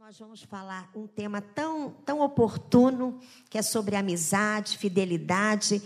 [0.00, 5.82] Nós vamos falar um tema tão, tão oportuno, que é sobre amizade, fidelidade.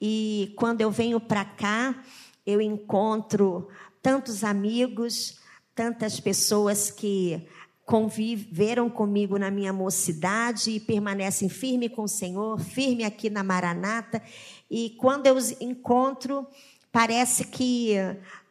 [0.00, 2.04] E quando eu venho para cá,
[2.44, 3.68] eu encontro
[4.02, 5.38] tantos amigos,
[5.74, 7.46] tantas pessoas que
[7.86, 14.22] conviveram comigo na minha mocidade e permanecem firme com o Senhor, firme aqui na Maranata.
[14.70, 16.46] E quando eu os encontro,
[16.90, 17.94] parece que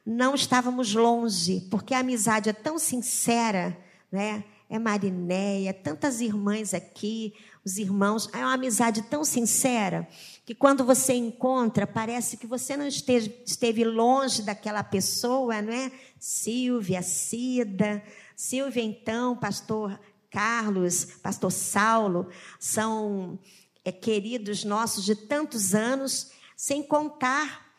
[0.05, 3.78] não estávamos longe, porque a amizade é tão sincera,
[4.12, 4.43] né?
[4.72, 8.29] É Marinéia, tantas irmãs aqui, os irmãos.
[8.32, 10.07] É uma amizade tão sincera
[10.46, 15.92] que quando você encontra, parece que você não esteve, esteve longe daquela pessoa, não é?
[16.18, 18.02] Silvia, Cida.
[18.34, 23.38] Silvia, então, pastor Carlos, pastor Saulo, são
[23.84, 27.71] é, queridos nossos de tantos anos, sem contar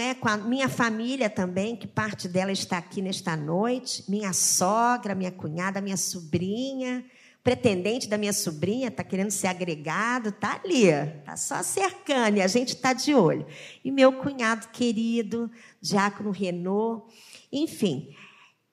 [0.00, 5.14] é com a minha família também, que parte dela está aqui nesta noite, minha sogra,
[5.14, 7.04] minha cunhada, minha sobrinha,
[7.44, 12.46] pretendente da minha sobrinha, está querendo ser agregado, está ali, está só cercando e a
[12.46, 13.46] gente está de olho.
[13.84, 15.50] E meu cunhado querido,
[15.80, 17.04] Diácono Renault,
[17.52, 18.16] enfim,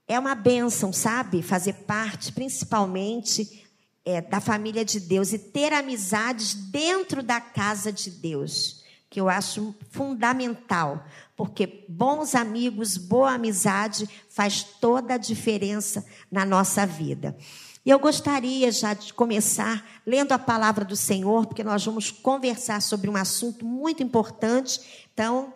[0.08, 1.42] é uma bênção, sabe?
[1.42, 3.68] Fazer parte, principalmente,
[4.06, 9.28] é, da família de Deus e ter amizades dentro da casa de Deus que eu
[9.28, 11.04] acho fundamental,
[11.36, 17.36] porque bons amigos, boa amizade faz toda a diferença na nossa vida.
[17.86, 22.82] E eu gostaria já de começar lendo a palavra do Senhor, porque nós vamos conversar
[22.82, 25.08] sobre um assunto muito importante.
[25.14, 25.54] Então,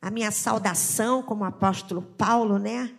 [0.00, 2.92] a minha saudação como apóstolo Paulo, né?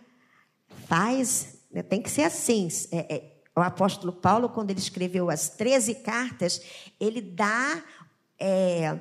[0.86, 2.68] Faz, né, tem que ser assim.
[2.90, 6.60] É, é, o apóstolo Paulo, quando ele escreveu as 13 cartas,
[6.98, 7.82] ele dá.
[8.38, 8.98] É,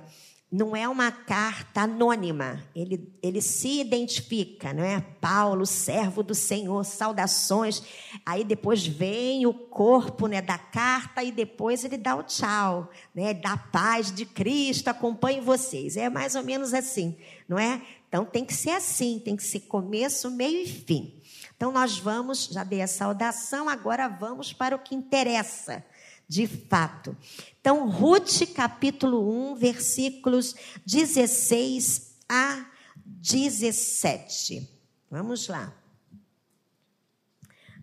[0.56, 5.02] não é uma carta anônima, ele, ele se identifica, não é?
[5.20, 7.84] Paulo, servo do Senhor, saudações.
[8.25, 13.34] Aí depois vem o corpo né, da carta e depois ele dá o tchau, né?
[13.34, 15.97] Da paz de Cristo, acompanhe vocês.
[15.97, 17.17] É mais ou menos assim,
[17.50, 17.81] não é?
[18.07, 21.22] Então tem que ser assim, tem que ser começo, meio e fim.
[21.57, 25.84] Então nós vamos, já dei a saudação, agora vamos para o que interessa
[26.28, 27.16] de fato.
[27.59, 30.56] Então, Ruth, capítulo 1, versículos
[30.86, 32.66] 16 a
[33.06, 34.69] 17.
[35.09, 35.74] Vamos lá.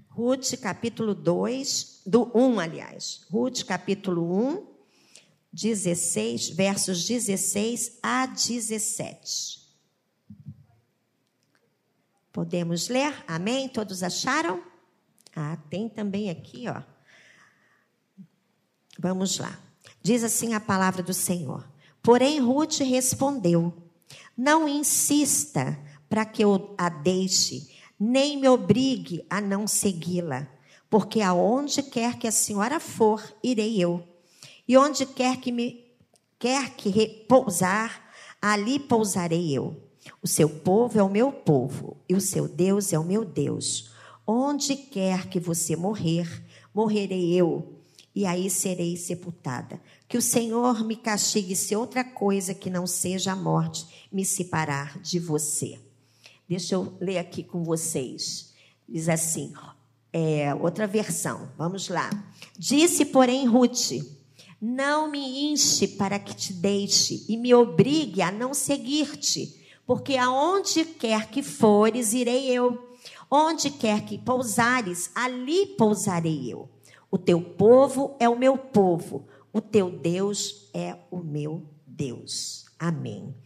[0.09, 3.27] Ruth, capítulo 2, do 1, aliás.
[3.31, 4.23] Ruth, capítulo
[4.59, 4.67] 1,
[5.53, 9.63] 16, versos 16 a 17.
[12.33, 13.25] Podemos ler?
[13.27, 13.69] Amém?
[13.69, 14.63] Todos acharam?
[15.35, 16.83] Ah, tem também aqui, ó.
[19.03, 19.59] Vamos lá.
[20.01, 21.69] Diz assim a palavra do Senhor.
[22.01, 23.75] Porém, Ruth respondeu:
[24.39, 25.77] Não insista
[26.09, 27.69] para que eu a deixe,
[27.99, 30.47] nem me obrigue a não segui-la,
[30.89, 34.07] porque aonde quer que a senhora for, irei eu.
[34.69, 35.85] E onde quer que me
[36.39, 38.09] quer que repousar,
[38.41, 39.83] ali pousarei eu.
[40.23, 43.91] O seu povo é o meu povo, e o seu Deus é o meu Deus.
[44.25, 47.72] Onde quer que você morrer, morrerei eu
[48.15, 49.81] e aí serei sepultada.
[50.09, 54.99] Que o Senhor me castigue se outra coisa que não seja a morte me separar
[55.01, 55.79] de você.
[56.49, 58.53] Deixa eu ler aqui com vocês.
[58.87, 59.53] Diz assim,
[60.13, 62.11] é, outra versão, vamos lá.
[62.59, 63.93] Disse, porém, Ruth:
[64.61, 70.85] Não me enche para que te deixe e me obrigue a não seguir-te, porque aonde
[70.85, 72.91] quer que fores, irei eu.
[73.31, 76.69] Onde quer que pousares, ali pousarei eu.
[77.13, 82.65] O teu povo é o meu povo, o teu Deus é o meu Deus.
[82.79, 83.37] Amém.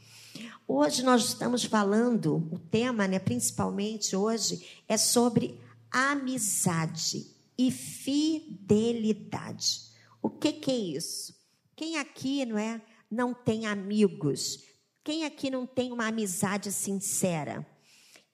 [0.69, 5.61] Hoje nós estamos falando, o tema, né, principalmente hoje, é sobre
[5.91, 7.27] amizade
[7.59, 9.81] e fidelidade.
[10.23, 11.35] O que, que é isso?
[11.75, 14.63] Quem aqui, não é, não tem amigos?
[15.03, 17.67] Quem aqui não tem uma amizade sincera?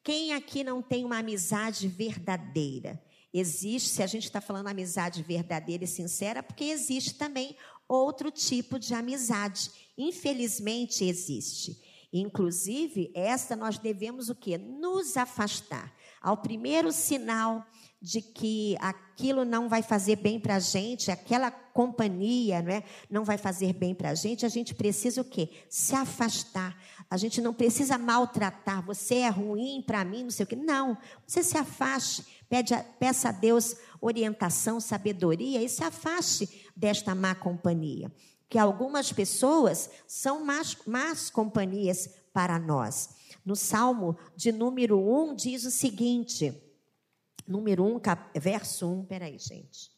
[0.04, 3.02] Quem aqui não tem uma amizade verdadeira?
[3.32, 7.56] Existe, se a gente está falando amizade verdadeira e sincera, porque existe também
[7.88, 9.70] outro tipo de amizade.
[9.96, 11.80] Infelizmente existe.
[12.12, 14.58] Inclusive, essa nós devemos o quê?
[14.58, 15.94] Nos afastar.
[16.20, 17.66] Ao primeiro sinal
[18.02, 22.82] de que aquilo não vai fazer bem para a gente, aquela companhia não, é?
[23.08, 25.48] não vai fazer bem para a gente, a gente precisa o quê?
[25.68, 26.76] Se afastar.
[27.08, 28.84] A gente não precisa maltratar.
[28.86, 30.56] Você é ruim para mim, não sei o quê.
[30.56, 30.98] Não.
[31.24, 32.24] Você se afaste.
[32.48, 38.10] Pede a, peça a Deus orientação, sabedoria e se afaste desta má companhia.
[38.48, 43.10] Que algumas pessoas são más, más companhias para nós.
[43.44, 46.52] No Salmo de número 1 diz o seguinte:
[47.52, 49.92] número 1, cap, verso 1, peraí, gente.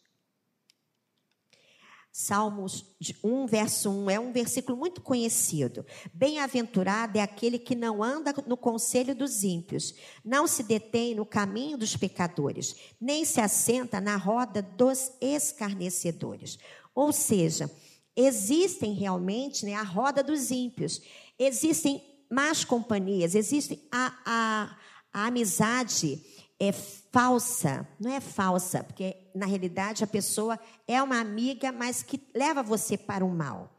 [2.16, 5.84] Salmos 1, verso 1, é um versículo muito conhecido.
[6.12, 11.76] Bem-aventurado é aquele que não anda no conselho dos ímpios, não se detém no caminho
[11.76, 16.56] dos pecadores, nem se assenta na roda dos escarnecedores.
[16.94, 17.68] Ou seja,
[18.14, 21.02] existem realmente né, a roda dos ímpios,
[21.36, 24.76] existem más companhias, existe a, a,
[25.12, 26.22] a amizade
[26.60, 26.72] é
[27.14, 30.58] falsa, não é falsa, porque na realidade a pessoa
[30.88, 33.72] é uma amiga, mas que leva você para o mal.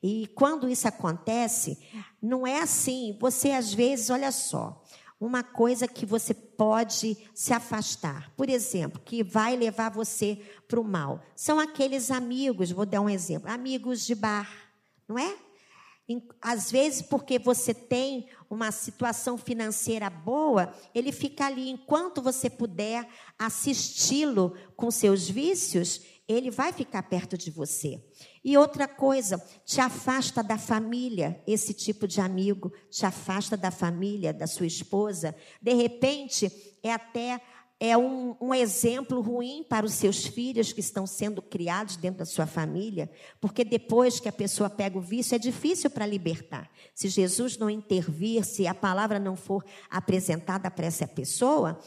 [0.00, 1.76] E quando isso acontece,
[2.22, 3.18] não é assim.
[3.20, 4.80] Você às vezes, olha só,
[5.20, 10.84] uma coisa que você pode se afastar, por exemplo, que vai levar você para o
[10.84, 12.70] mal, são aqueles amigos.
[12.70, 14.48] Vou dar um exemplo: amigos de bar,
[15.08, 15.36] não é?
[16.40, 23.06] Às vezes, porque você tem uma situação financeira boa, ele fica ali enquanto você puder
[23.38, 28.02] assisti-lo com seus vícios, ele vai ficar perto de você.
[28.44, 34.32] E outra coisa, te afasta da família, esse tipo de amigo, te afasta da família,
[34.32, 35.34] da sua esposa.
[35.60, 36.50] De repente,
[36.82, 37.40] é até
[37.80, 42.24] é um, um, exemplo ruim para os seus filhos que estão sendo criados dentro da
[42.24, 43.08] sua família,
[43.40, 46.68] porque depois que a pessoa pega o vício, é difícil para libertar.
[46.92, 51.78] Se Jesus não intervir, se a palavra não for apresentada para essa pessoa,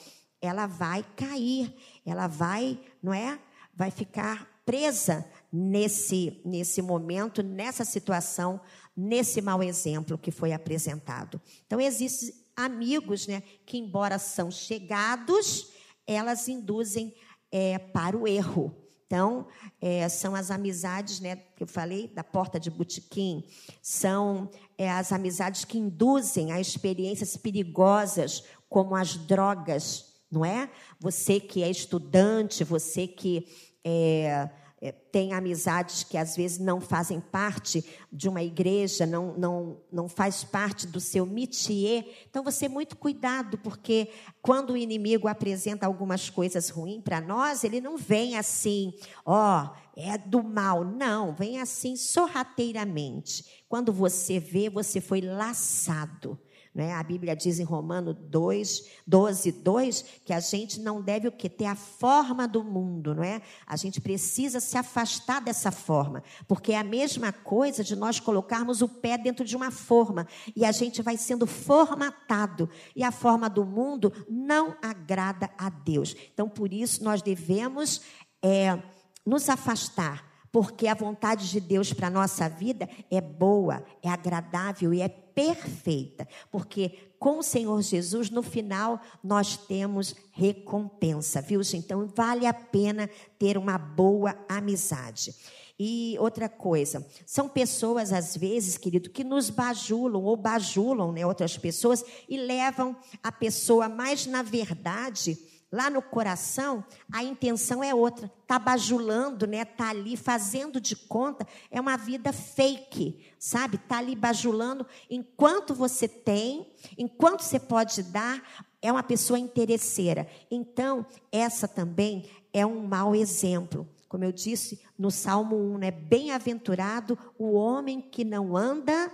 [0.41, 3.37] ela vai cair, ela vai, não é?
[3.75, 8.61] Vai ficar presa nesse, nesse momento, nessa situação,
[8.95, 11.41] nesse mau exemplo que foi apresentado.
[11.65, 15.71] Então, existem amigos, né, que embora são chegados,
[16.11, 17.13] elas induzem
[17.51, 18.75] é, para o erro.
[19.05, 19.45] Então,
[19.81, 23.43] é, são as amizades, né, que eu falei, da porta de botequim,
[23.81, 30.71] são é, as amizades que induzem a experiências perigosas, como as drogas, não é?
[30.97, 33.45] Você que é estudante, você que
[33.83, 34.49] é,
[34.81, 40.09] é, tem amizades que às vezes não fazem parte de uma igreja, não, não, não
[40.09, 42.25] faz parte do seu métier.
[42.27, 44.09] Então, você muito cuidado, porque
[44.41, 48.91] quando o inimigo apresenta algumas coisas ruins para nós, ele não vem assim,
[49.23, 50.83] ó, oh, é do mal.
[50.83, 53.63] Não, vem assim sorrateiramente.
[53.69, 56.39] Quando você vê, você foi laçado
[56.73, 56.93] né?
[56.93, 61.49] A Bíblia diz em Romano 2, 12, 2, que a gente não deve o que?
[61.49, 63.41] Ter a forma do mundo, não é?
[63.67, 68.81] A gente precisa se afastar dessa forma, porque é a mesma coisa de nós colocarmos
[68.81, 70.25] o pé dentro de uma forma
[70.55, 72.69] e a gente vai sendo formatado.
[72.95, 76.15] E a forma do mundo não agrada a Deus.
[76.33, 78.01] Então, por isso, nós devemos
[78.41, 78.81] é,
[79.25, 84.93] nos afastar porque a vontade de Deus para a nossa vida é boa, é agradável
[84.93, 91.61] e é perfeita, porque com o Senhor Jesus, no final, nós temos recompensa, viu?
[91.73, 93.07] Então, vale a pena
[93.37, 95.35] ter uma boa amizade.
[95.79, 101.57] E outra coisa, são pessoas, às vezes, querido, que nos bajulam ou bajulam né, outras
[101.57, 105.37] pessoas e levam a pessoa mais na verdade
[105.71, 108.29] Lá no coração, a intenção é outra.
[108.45, 109.63] Tá bajulando, né?
[109.63, 113.77] Tá ali fazendo de conta, é uma vida fake, sabe?
[113.77, 118.43] Tá ali bajulando enquanto você tem, enquanto você pode dar,
[118.81, 120.27] é uma pessoa interesseira.
[120.49, 123.87] Então, essa também é um mau exemplo.
[124.09, 125.91] Como eu disse no Salmo 1, né?
[125.91, 129.09] Bem-aventurado o homem que não anda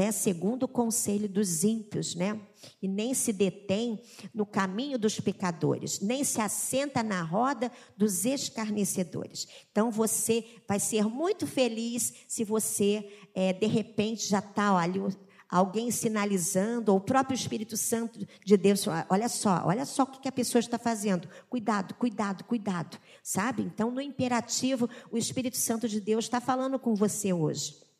[0.00, 2.40] né, segundo o conselho dos ímpios, né?
[2.80, 4.00] E nem se detém
[4.32, 9.46] no caminho dos pecadores, nem se assenta na roda dos escarnecedores.
[9.70, 15.00] Então você vai ser muito feliz se você, é, de repente, já está ali
[15.50, 20.28] alguém sinalizando, ou o próprio Espírito Santo de Deus, olha só, olha só o que
[20.28, 21.28] a pessoa está fazendo.
[21.50, 22.98] Cuidado, cuidado, cuidado.
[23.22, 23.64] Sabe?
[23.64, 27.90] Então, no imperativo, o Espírito Santo de Deus está falando com você hoje.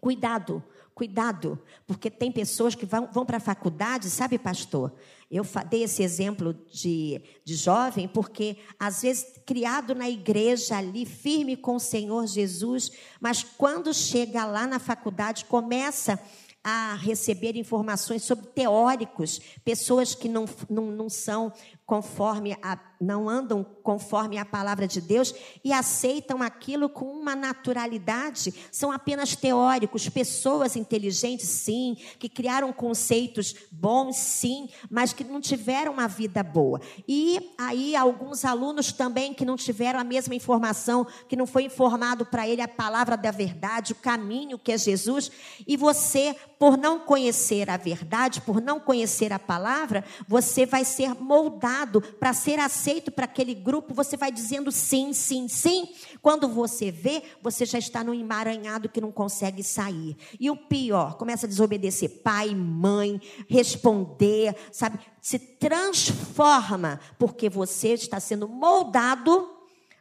[0.00, 4.92] Cuidado, Cuidado, porque tem pessoas que vão, vão para a faculdade, sabe, pastor?
[5.30, 11.56] Eu dei esse exemplo de, de jovem, porque às vezes criado na igreja ali, firme
[11.56, 16.18] com o Senhor Jesus, mas quando chega lá na faculdade, começa
[16.62, 21.52] a receber informações sobre teóricos, pessoas que não, não, não são
[21.90, 28.54] conforme a, não andam conforme a palavra de Deus e aceitam aquilo com uma naturalidade,
[28.70, 35.94] são apenas teóricos, pessoas inteligentes, sim, que criaram conceitos bons, sim, mas que não tiveram
[35.94, 36.80] uma vida boa.
[37.08, 42.24] E aí alguns alunos também que não tiveram a mesma informação, que não foi informado
[42.24, 45.28] para ele a palavra da verdade, o caminho que é Jesus,
[45.66, 51.20] e você, por não conhecer a verdade, por não conhecer a palavra, você vai ser
[51.20, 55.88] moldado moldado para ser aceito para aquele grupo, você vai dizendo sim, sim, sim.
[56.20, 60.16] Quando você vê, você já está no emaranhado que não consegue sair.
[60.38, 64.98] E o pior, começa a desobedecer pai, mãe, responder, sabe?
[65.20, 69.59] Se transforma porque você está sendo moldado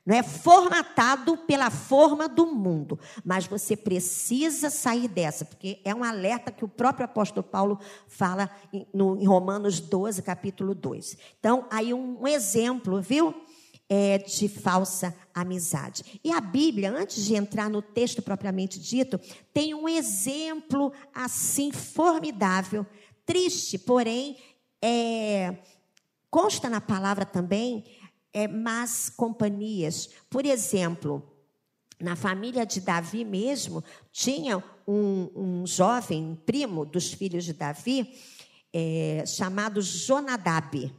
[0.10, 6.04] não é formatado pela forma do mundo, mas você precisa sair dessa, porque é um
[6.04, 11.16] alerta que o próprio apóstolo Paulo fala em, no, em Romanos 12, capítulo 2.
[11.39, 13.36] Então, aí um, um exemplo, viu?
[13.88, 16.20] É de falsa amizade.
[16.24, 19.20] E a Bíblia, antes de entrar no texto propriamente dito,
[19.54, 22.84] tem um exemplo assim formidável,
[23.28, 24.38] triste, porém,
[24.82, 25.56] é,
[26.32, 27.84] consta na palavra também
[28.33, 30.09] é, más companhias.
[30.29, 31.24] Por exemplo,
[32.00, 38.13] na família de Davi mesmo, tinha um, um jovem primo dos filhos de Davi,
[38.74, 40.93] é, chamado Jonadab.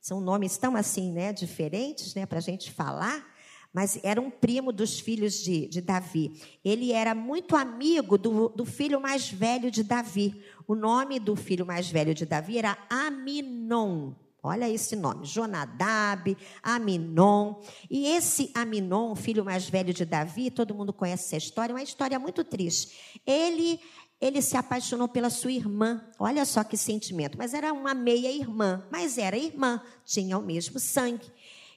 [0.00, 3.24] São nomes tão assim, né, diferentes, né, para a gente falar,
[3.72, 6.40] mas era um primo dos filhos de, de Davi.
[6.62, 10.44] Ele era muito amigo do, do filho mais velho de Davi.
[10.66, 14.12] O nome do filho mais velho de Davi era Aminon.
[14.42, 17.54] Olha esse nome, Jonadab, Aminon.
[17.88, 22.18] E esse Aminon, filho mais velho de Davi, todo mundo conhece essa história, uma história
[22.18, 23.20] muito triste.
[23.24, 23.78] Ele
[24.20, 26.00] ele se apaixonou pela sua irmã.
[26.16, 27.36] Olha só que sentimento.
[27.36, 31.26] Mas era uma meia-irmã, mas era irmã, tinha o mesmo sangue.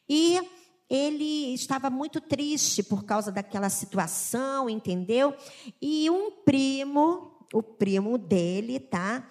[0.07, 0.39] E
[0.87, 5.33] ele estava muito triste por causa daquela situação, entendeu?
[5.81, 9.27] E um primo, o primo dele, tá?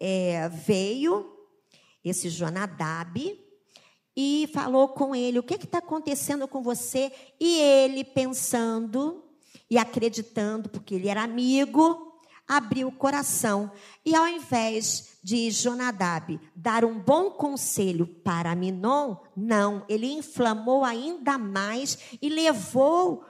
[0.00, 1.35] É, veio
[2.08, 3.38] esse Jonadab,
[4.16, 7.12] e falou com ele: O que está acontecendo com você?
[7.38, 9.22] E ele, pensando
[9.70, 13.70] e acreditando, porque ele era amigo, abriu o coração.
[14.04, 21.36] E ao invés de Jonadab dar um bom conselho para Minon, não, ele inflamou ainda
[21.36, 23.24] mais e levou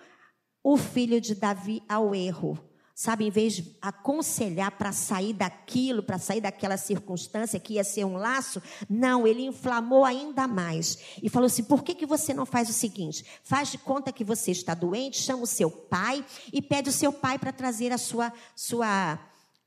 [0.62, 2.58] o filho de Davi ao erro.
[2.98, 8.06] Sabe, em vez de aconselhar para sair daquilo, para sair daquela circunstância que ia ser
[8.06, 10.96] um laço, não, ele inflamou ainda mais.
[11.22, 13.22] E falou assim: por que, que você não faz o seguinte?
[13.44, 17.12] Faz de conta que você está doente, chama o seu pai e pede o seu
[17.12, 19.18] pai para trazer a sua, sua,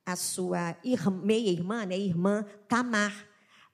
[0.04, 0.76] a sua
[1.24, 3.14] meia-irmã, né, irmã Tamar,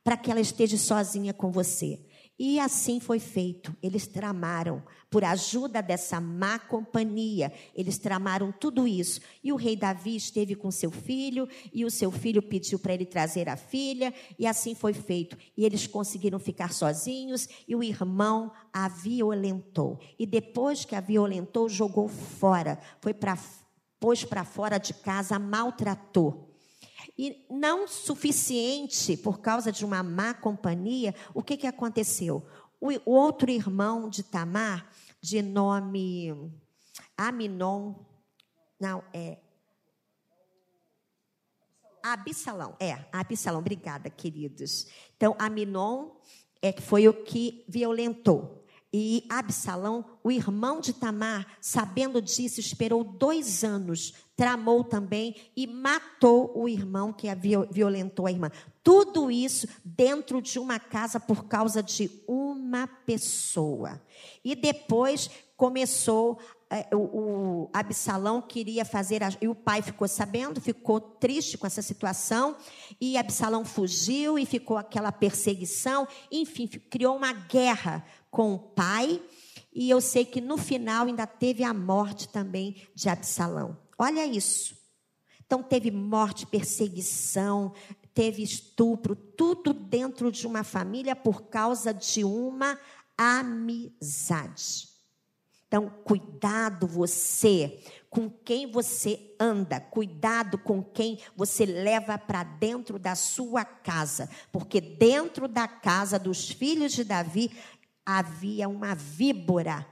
[0.03, 2.04] para que ela esteja sozinha com você.
[2.37, 3.75] E assim foi feito.
[3.81, 9.21] Eles tramaram, por ajuda dessa má companhia, eles tramaram tudo isso.
[9.41, 13.05] E o rei Davi esteve com seu filho, e o seu filho pediu para ele
[13.05, 15.37] trazer a filha, e assim foi feito.
[15.55, 19.97] E eles conseguiram ficar sozinhos, e o irmão a violentou.
[20.19, 23.37] E depois que a violentou, jogou fora, foi para
[23.97, 26.54] pôs para fora de casa, maltratou.
[27.17, 32.45] E não suficiente por causa de uma má companhia, o que, que aconteceu?
[32.79, 34.89] O, outro irmão de Tamar,
[35.21, 36.51] de nome
[37.17, 37.95] Aminon,
[38.79, 39.37] não, é.
[42.03, 44.85] Absalão, é, Absalão, obrigada, queridos.
[45.15, 46.11] Então, Aminon
[46.61, 48.64] é, foi o que violentou.
[48.97, 56.53] E Absalão, o irmão de Tamar, sabendo disso, esperou dois anos, tramou também e matou
[56.55, 57.27] o irmão que
[57.69, 58.49] violentou a irmã.
[58.81, 64.01] Tudo isso dentro de uma casa por causa de uma pessoa.
[64.41, 70.59] E depois começou é, o, o Absalão queria fazer, a, e o pai ficou sabendo,
[70.59, 72.55] ficou triste com essa situação,
[72.99, 78.03] e Absalão fugiu e ficou aquela perseguição, enfim, criou uma guerra
[78.35, 79.23] com o pai,
[79.73, 83.77] e eu sei que no final ainda teve a morte também de Absalão.
[83.97, 84.75] Olha isso.
[85.45, 87.73] Então teve morte, perseguição,
[88.13, 92.77] teve estupro, tudo dentro de uma família por causa de uma
[93.17, 94.89] amizade.
[95.67, 103.13] Então, cuidado você com quem você anda, cuidado com quem você leva para dentro da
[103.13, 107.51] sua casa, porque dentro da casa dos filhos de Davi
[108.05, 109.87] havia uma víbora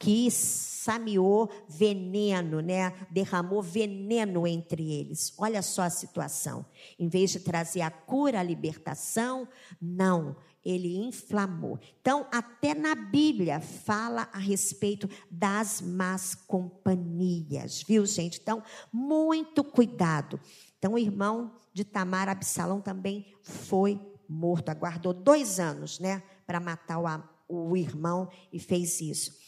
[0.00, 2.90] que sameou veneno, né?
[3.10, 5.34] Derramou veneno entre eles.
[5.36, 6.64] Olha só a situação.
[6.98, 9.46] Em vez de trazer a cura, a libertação,
[9.80, 10.34] não,
[10.64, 11.78] ele inflamou.
[12.00, 18.40] Então, até na Bíblia fala a respeito das más companhias, viu, gente?
[18.40, 20.40] Então, muito cuidado.
[20.78, 24.70] Então, o irmão de Tamar, Absalão, também foi morto.
[24.70, 26.22] Aguardou dois anos, né?
[26.50, 29.38] Para matar o, o irmão e fez isso.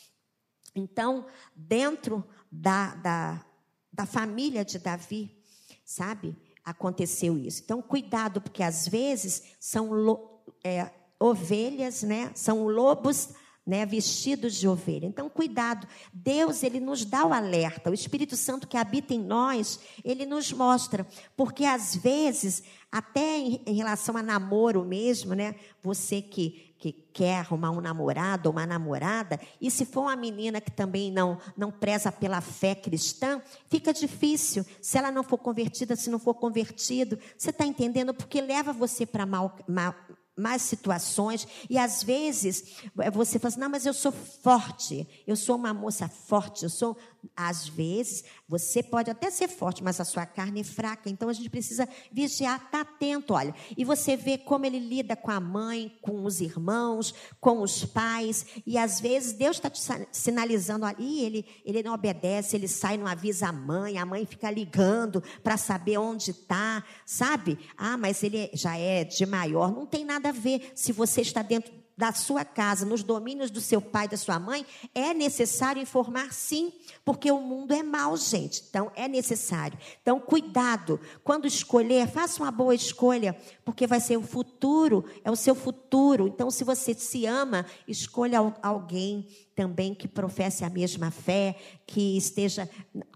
[0.73, 3.45] Então, dentro da, da,
[3.93, 5.37] da família de Davi,
[5.85, 7.61] sabe, aconteceu isso.
[7.65, 12.31] Então, cuidado, porque às vezes são é, ovelhas, né?
[12.37, 13.31] São lobos
[13.67, 15.07] né, vestidos de ovelha.
[15.07, 15.89] Então, cuidado.
[16.13, 17.91] Deus, ele nos dá o alerta.
[17.91, 21.05] O Espírito Santo que habita em nós, ele nos mostra.
[21.37, 27.39] Porque às vezes, até em, em relação a namoro mesmo, né, você que que quer
[27.39, 31.71] arrumar um namorado ou uma namorada, e se for uma menina que também não, não
[31.71, 34.67] preza pela fé cristã, fica difícil.
[34.81, 38.13] Se ela não for convertida, se não for convertido, você está entendendo?
[38.13, 39.95] Porque leva você para mal, mal,
[40.37, 42.79] mais situações, e às vezes
[43.13, 46.97] você fala assim, não, mas eu sou forte, eu sou uma moça forte, eu sou.
[47.37, 51.33] Às vezes, você pode até ser forte, mas a sua carne é fraca, então a
[51.33, 53.55] gente precisa vigiar, estar tá atento, olha.
[53.77, 58.45] E você vê como ele lida com a mãe, com os irmãos, com os pais,
[58.67, 63.07] e às vezes Deus está te sinalizando ali, ele, ele não obedece, ele sai, não
[63.07, 67.59] avisa a mãe, a mãe fica ligando para saber onde está, sabe?
[67.77, 71.41] Ah, mas ele já é de maior, não tem nada a ver se você está
[71.41, 76.33] dentro da sua casa, nos domínios do seu pai da sua mãe, é necessário informar
[76.33, 76.73] sim,
[77.05, 78.65] porque o mundo é mau, gente.
[78.69, 79.79] Então, é necessário.
[80.01, 81.01] Então, cuidado.
[81.25, 86.29] Quando escolher, faça uma boa escolha, porque vai ser o futuro, é o seu futuro.
[86.29, 91.57] Então, se você se ama, escolha alguém também que professe a mesma fé,
[91.87, 92.69] que esteja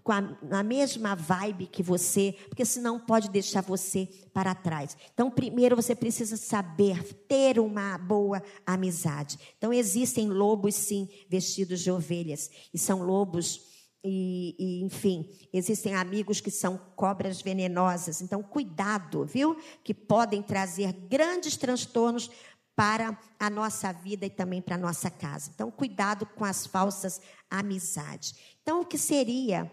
[0.03, 4.95] com a, na mesma vibe que você, porque senão pode deixar você para trás.
[5.13, 9.39] Então, primeiro você precisa saber ter uma boa amizade.
[9.57, 13.76] Então, existem lobos, sim, vestidos de ovelhas, e são lobos.
[14.09, 18.21] E, e, enfim, existem amigos que são cobras venenosas.
[18.21, 19.57] Então, cuidado, viu?
[19.83, 22.31] Que podem trazer grandes transtornos
[22.73, 25.51] para a nossa vida e também para a nossa casa.
[25.53, 28.33] Então, cuidado com as falsas amizades.
[28.61, 29.69] Então, o que seria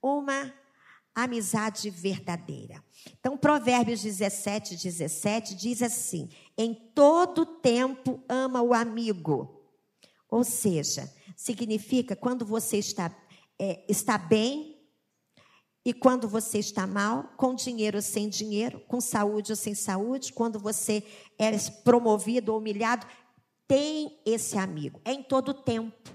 [0.00, 0.50] uma
[1.14, 2.82] amizade verdadeira?
[3.20, 9.52] Então, Provérbios 17, 17 diz assim: em todo tempo ama o amigo.
[10.30, 13.14] Ou seja, significa quando você está,
[13.58, 14.76] é, está bem,
[15.86, 20.32] e quando você está mal, com dinheiro ou sem dinheiro, com saúde ou sem saúde,
[20.32, 21.04] quando você
[21.38, 21.52] é
[21.84, 23.06] promovido ou humilhado,
[23.68, 25.00] tem esse amigo.
[25.04, 26.10] É em todo tempo.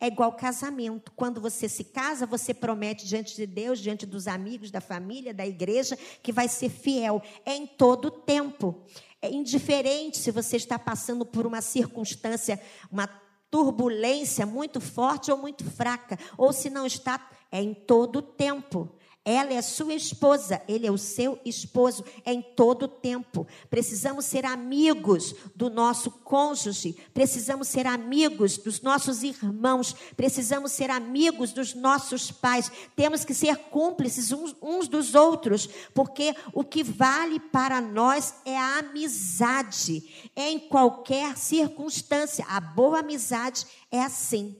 [0.00, 1.10] É igual casamento.
[1.16, 5.44] Quando você se casa, você promete diante de Deus, diante dos amigos, da família, da
[5.44, 7.20] igreja, que vai ser fiel.
[7.44, 8.84] É em todo tempo.
[9.20, 13.08] É indiferente se você está passando por uma circunstância, uma
[13.50, 18.88] turbulência muito forte ou muito fraca, ou se não está, é em todo tempo.
[19.30, 23.46] Ela é sua esposa, ele é o seu esposo, é em todo o tempo.
[23.68, 31.52] Precisamos ser amigos do nosso cônjuge, precisamos ser amigos dos nossos irmãos, precisamos ser amigos
[31.52, 32.72] dos nossos pais.
[32.96, 38.56] Temos que ser cúmplices uns, uns dos outros, porque o que vale para nós é
[38.56, 42.46] a amizade, em qualquer circunstância.
[42.48, 44.56] A boa amizade é assim.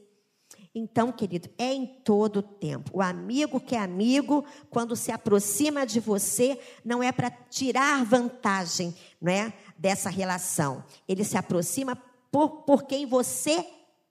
[0.75, 2.91] Então, querido, é em todo o tempo.
[2.95, 8.95] O amigo que é amigo, quando se aproxima de você, não é para tirar vantagem
[9.21, 10.85] não é, dessa relação.
[11.07, 11.97] Ele se aproxima
[12.31, 13.65] por, por quem você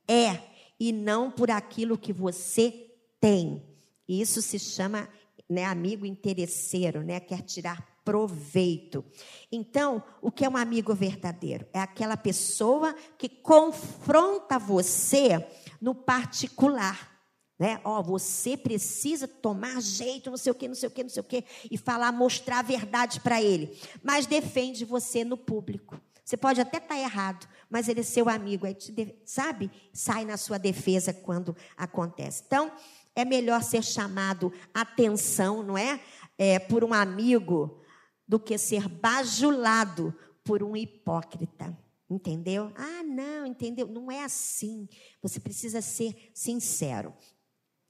[0.07, 0.41] é
[0.79, 3.63] e não por aquilo que você tem.
[4.07, 5.07] Isso se chama
[5.49, 9.03] né, amigo interesseiro, né, quer tirar proveito.
[9.51, 11.67] Então, o que é um amigo verdadeiro?
[11.73, 15.45] É aquela pessoa que confronta você
[15.81, 17.15] no particular.
[17.59, 17.81] Né?
[17.83, 21.21] Ó, você precisa tomar jeito, não sei o que, não sei o que, não sei
[21.21, 23.77] o que, e falar, mostrar a verdade para ele.
[24.03, 25.99] Mas defende você no público.
[26.23, 29.71] Você pode até estar tá errado, mas ele é seu amigo, aí te, sabe?
[29.93, 32.43] Sai na sua defesa quando acontece.
[32.45, 32.71] Então,
[33.15, 35.99] é melhor ser chamado atenção, não é?
[36.37, 37.81] é por um amigo,
[38.27, 40.13] do que ser bajulado
[40.43, 41.75] por um hipócrita.
[42.09, 42.71] Entendeu?
[42.75, 43.87] Ah, não, entendeu?
[43.87, 44.87] Não é assim.
[45.21, 47.13] Você precisa ser sincero.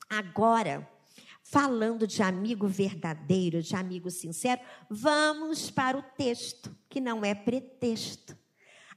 [0.10, 0.90] Agora,
[1.44, 8.38] falando de amigo verdadeiro, de amigo sincero, vamos para o texto, que não é pretexto.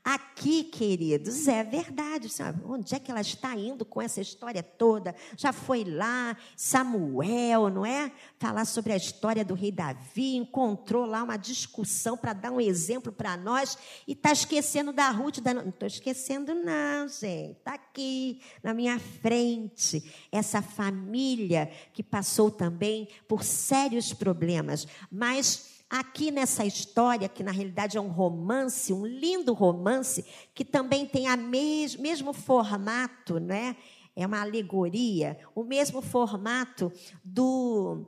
[0.03, 2.29] Aqui, queridos, é verdade.
[2.31, 2.63] Sabe?
[2.65, 5.15] Onde é que ela está indo com essa história toda?
[5.37, 8.11] Já foi lá, Samuel, não é?
[8.39, 13.13] Falar sobre a história do rei Davi, encontrou lá uma discussão para dar um exemplo
[13.13, 13.77] para nós
[14.09, 15.41] e está esquecendo da Ruth.
[15.41, 15.53] Da...
[15.53, 17.59] Não estou esquecendo, não, gente.
[17.59, 20.03] Está aqui na minha frente.
[20.33, 27.99] Essa família que passou também por sérios problemas, mas aqui nessa história, que na realidade
[27.99, 30.25] é um romance, um lindo romance,
[30.55, 33.77] que também tem o mes mesmo formato, né?
[34.15, 36.93] é uma alegoria, o mesmo formato
[37.25, 38.07] do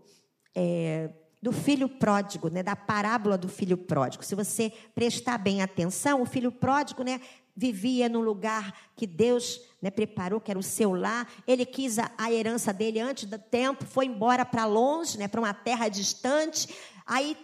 [0.54, 4.24] é, do filho pródigo, né, da parábola do filho pródigo.
[4.24, 7.20] Se você prestar bem atenção, o filho pródigo, né,
[7.56, 11.28] vivia no lugar que Deus né, preparou, que era o seu lar.
[11.44, 15.40] Ele quis a, a herança dele antes do tempo, foi embora para longe, né, para
[15.40, 16.72] uma terra distante.
[17.04, 17.36] Aí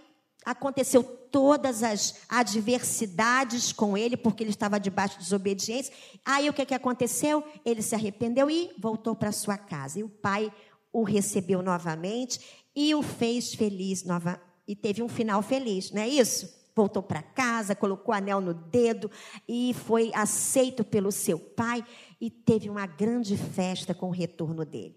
[0.51, 5.93] aconteceu todas as adversidades com ele, porque ele estava debaixo de desobediência.
[6.25, 7.45] Aí o que, que aconteceu?
[7.65, 9.99] Ele se arrependeu e voltou para sua casa.
[10.01, 10.53] E o pai
[10.91, 12.41] o recebeu novamente
[12.75, 16.57] e o fez feliz nova e teve um final feliz, não é isso?
[16.75, 19.11] Voltou para casa, colocou anel no dedo
[19.49, 21.85] e foi aceito pelo seu pai
[22.21, 24.97] e teve uma grande festa com o retorno dele.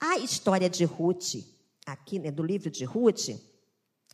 [0.00, 1.34] A história de Ruth,
[1.86, 3.30] aqui né, do livro de Ruth,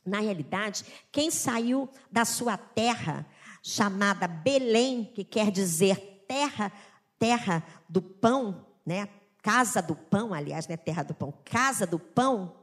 [0.05, 3.27] na realidade, quem saiu da sua terra,
[3.63, 6.73] chamada Belém, que quer dizer terra,
[7.19, 9.09] terra do pão, né?
[9.43, 10.77] Casa do pão, aliás, né?
[10.77, 12.57] Terra do pão, casa do pão.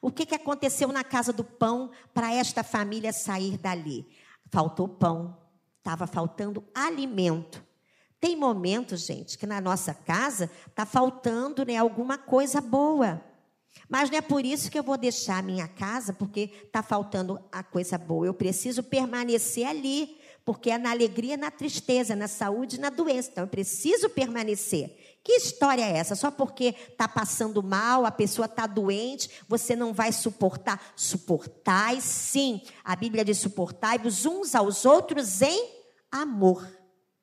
[0.00, 4.06] O que, que aconteceu na casa do pão para esta família sair dali?
[4.50, 5.36] Faltou pão,
[5.78, 7.64] estava faltando alimento.
[8.20, 13.22] Tem momentos, gente, que na nossa casa está faltando né, alguma coisa boa.
[13.88, 17.40] Mas não é por isso que eu vou deixar a minha casa, porque está faltando
[17.52, 18.26] a coisa boa.
[18.26, 23.30] Eu preciso permanecer ali, porque é na alegria, na tristeza, na saúde e na doença.
[23.30, 25.18] Então, eu preciso permanecer.
[25.22, 26.14] Que história é essa?
[26.14, 30.80] Só porque está passando mal, a pessoa está doente, você não vai suportar?
[30.94, 32.62] Suportai sim.
[32.84, 35.68] A Bíblia diz: suportai-vos uns aos outros em
[36.12, 36.75] amor.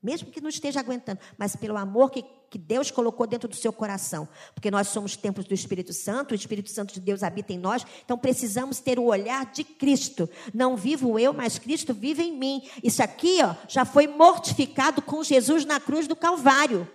[0.03, 3.71] Mesmo que não esteja aguentando, mas pelo amor que, que Deus colocou dentro do seu
[3.71, 4.27] coração.
[4.53, 7.85] Porque nós somos templos do Espírito Santo, o Espírito Santo de Deus habita em nós,
[8.03, 10.29] então precisamos ter o olhar de Cristo.
[10.53, 12.69] Não vivo eu, mas Cristo vive em mim.
[12.83, 16.85] Isso aqui ó, já foi mortificado com Jesus na cruz do Calvário.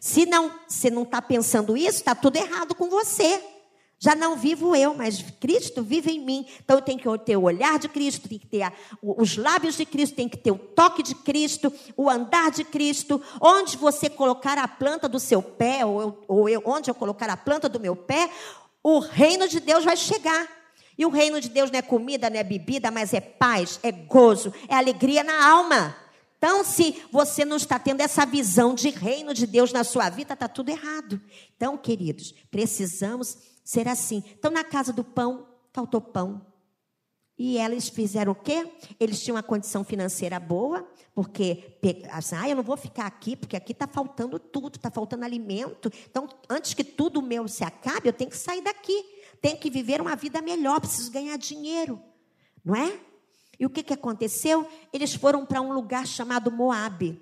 [0.00, 3.40] Se não, você não está pensando isso, está tudo errado com você.
[4.00, 6.46] Já não vivo eu, mas Cristo vive em mim.
[6.62, 9.76] Então eu tenho que ter o olhar de Cristo, tem que ter a, os lábios
[9.76, 13.20] de Cristo, tem que ter o toque de Cristo, o andar de Cristo.
[13.40, 17.28] Onde você colocar a planta do seu pé, ou, eu, ou eu, onde eu colocar
[17.28, 18.30] a planta do meu pé,
[18.84, 20.46] o reino de Deus vai chegar.
[20.96, 23.90] E o reino de Deus não é comida, não é bebida, mas é paz, é
[23.90, 25.96] gozo, é alegria na alma.
[26.36, 30.34] Então, se você não está tendo essa visão de reino de Deus na sua vida,
[30.34, 31.20] está tudo errado.
[31.56, 33.36] Então, queridos, precisamos
[33.68, 34.24] ser assim.
[34.38, 36.40] Então, na casa do pão, faltou pão.
[37.36, 38.66] E eles fizeram o quê?
[38.98, 41.76] Eles tinham uma condição financeira boa, porque,
[42.10, 45.92] assim, ah, eu não vou ficar aqui, porque aqui está faltando tudo, está faltando alimento.
[46.10, 49.04] Então, antes que tudo meu se acabe, eu tenho que sair daqui.
[49.42, 52.02] Tenho que viver uma vida melhor, preciso ganhar dinheiro.
[52.64, 52.98] Não é?
[53.60, 54.66] E o que, que aconteceu?
[54.90, 57.20] Eles foram para um lugar chamado Moabe.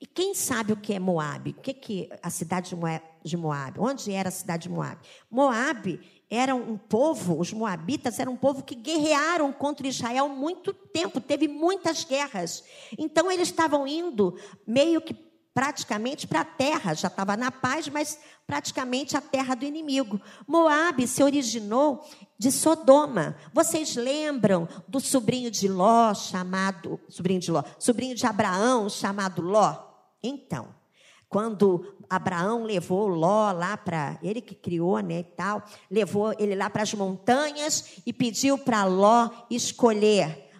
[0.00, 1.50] E quem sabe o que é Moabe?
[1.50, 2.74] O que, que a cidade
[3.22, 3.78] de Moabe?
[3.78, 5.02] Onde era a cidade de Moabe?
[5.30, 11.20] Moabe era um povo, os moabitas eram um povo que guerrearam contra Israel muito tempo,
[11.20, 12.64] teve muitas guerras.
[12.96, 15.12] Então eles estavam indo meio que
[15.52, 20.18] praticamente para a terra, já estava na paz, mas praticamente a terra do inimigo.
[20.46, 22.08] Moabe se originou
[22.38, 23.36] de Sodoma.
[23.52, 29.89] Vocês lembram do sobrinho de Ló chamado, sobrinho de Ló, sobrinho de Abraão chamado Ló?
[30.22, 30.74] Então,
[31.28, 36.68] quando Abraão levou Ló lá para, ele que criou, né, e tal, levou ele lá
[36.68, 40.50] para as montanhas e pediu para Ló escolher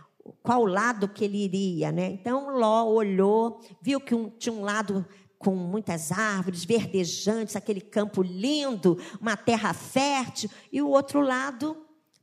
[0.42, 2.06] qual lado que ele iria, né?
[2.12, 5.04] Então Ló olhou, viu que um, tinha um lado
[5.38, 11.76] com muitas árvores verdejantes, aquele campo lindo, uma terra fértil, e o outro lado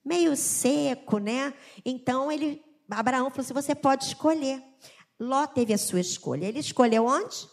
[0.06, 1.54] meio seco, né?
[1.84, 4.64] Então ele, Abraão falou assim: você pode escolher.
[5.20, 6.46] Ló teve a sua escolha.
[6.46, 7.48] Ele escolheu onde?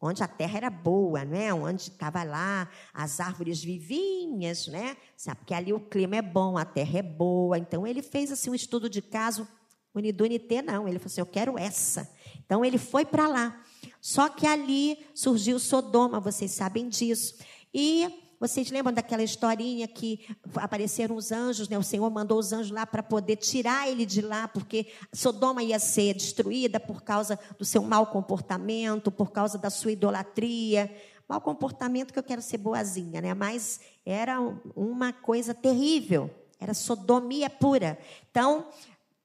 [0.00, 1.52] Onde a terra era boa, né?
[1.52, 4.96] Onde estava lá as árvores vivinhas, né?
[5.16, 5.38] Sabe?
[5.40, 7.58] Porque ali o clima é bom, a terra é boa.
[7.58, 9.46] Então ele fez assim um estudo de caso
[9.94, 12.08] Unidunité não, ele falou assim, eu quero essa.
[12.44, 13.64] Então ele foi para lá.
[14.00, 17.36] Só que ali surgiu Sodoma, vocês sabem disso.
[17.74, 20.26] E vocês lembram daquela historinha que
[20.56, 21.76] apareceram os anjos, né?
[21.76, 25.78] O Senhor mandou os anjos lá para poder tirar ele de lá, porque Sodoma ia
[25.78, 30.90] ser destruída por causa do seu mau comportamento, por causa da sua idolatria.
[31.28, 33.34] Mau comportamento que eu quero ser boazinha, né?
[33.34, 34.40] Mas era
[34.74, 36.30] uma coisa terrível.
[36.58, 37.98] Era sodomia pura.
[38.30, 38.68] Então,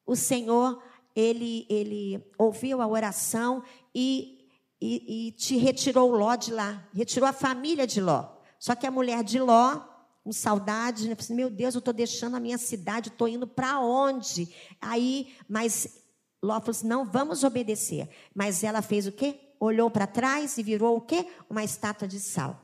[0.06, 0.84] o Senhor,
[1.16, 4.50] ele, ele ouviu a oração e,
[4.82, 8.35] e, e te retirou Ló de lá, retirou a família de Ló.
[8.66, 9.80] Só que a mulher de Ló,
[10.24, 11.16] com saudade, né?
[11.16, 14.52] Assim, meu Deus, eu estou deixando a minha cidade, estou indo para onde?
[14.82, 16.02] Aí, mas
[16.42, 18.10] Ló falou assim: não, vamos obedecer.
[18.34, 19.40] Mas ela fez o quê?
[19.60, 21.28] Olhou para trás e virou o quê?
[21.48, 22.60] Uma estátua de sal.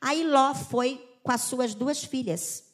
[0.00, 2.64] Aí Ló foi com as suas duas filhas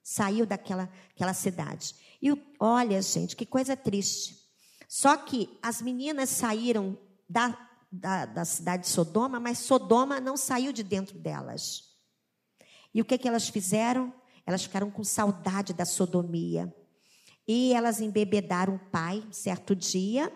[0.00, 1.96] Saiu daquela aquela cidade.
[2.22, 4.38] E olha, gente, que coisa triste.
[4.86, 6.96] Só que as meninas saíram
[7.28, 7.58] da,
[7.90, 11.87] da, da cidade de Sodoma, mas Sodoma não saiu de dentro delas.
[12.94, 14.12] E o que, que elas fizeram?
[14.46, 16.74] Elas ficaram com saudade da sodomia.
[17.46, 20.32] E elas embebedaram o pai certo dia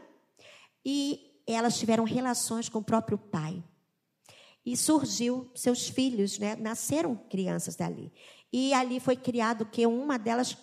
[0.84, 3.62] e elas tiveram relações com o próprio pai.
[4.64, 6.56] E surgiu seus filhos, né?
[6.56, 8.12] nasceram crianças dali.
[8.52, 10.56] E ali foi criado que uma delas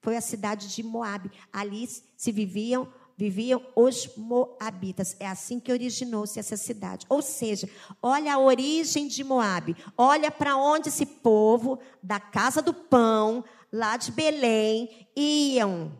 [0.00, 1.30] foi a cidade de Moabe.
[1.52, 5.16] Ali se viviam viviam os moabitas.
[5.18, 7.06] É assim que originou-se essa cidade.
[7.08, 7.68] Ou seja,
[8.00, 9.76] olha a origem de Moabe.
[9.96, 15.92] Olha para onde esse povo da casa do pão, lá de Belém, iam.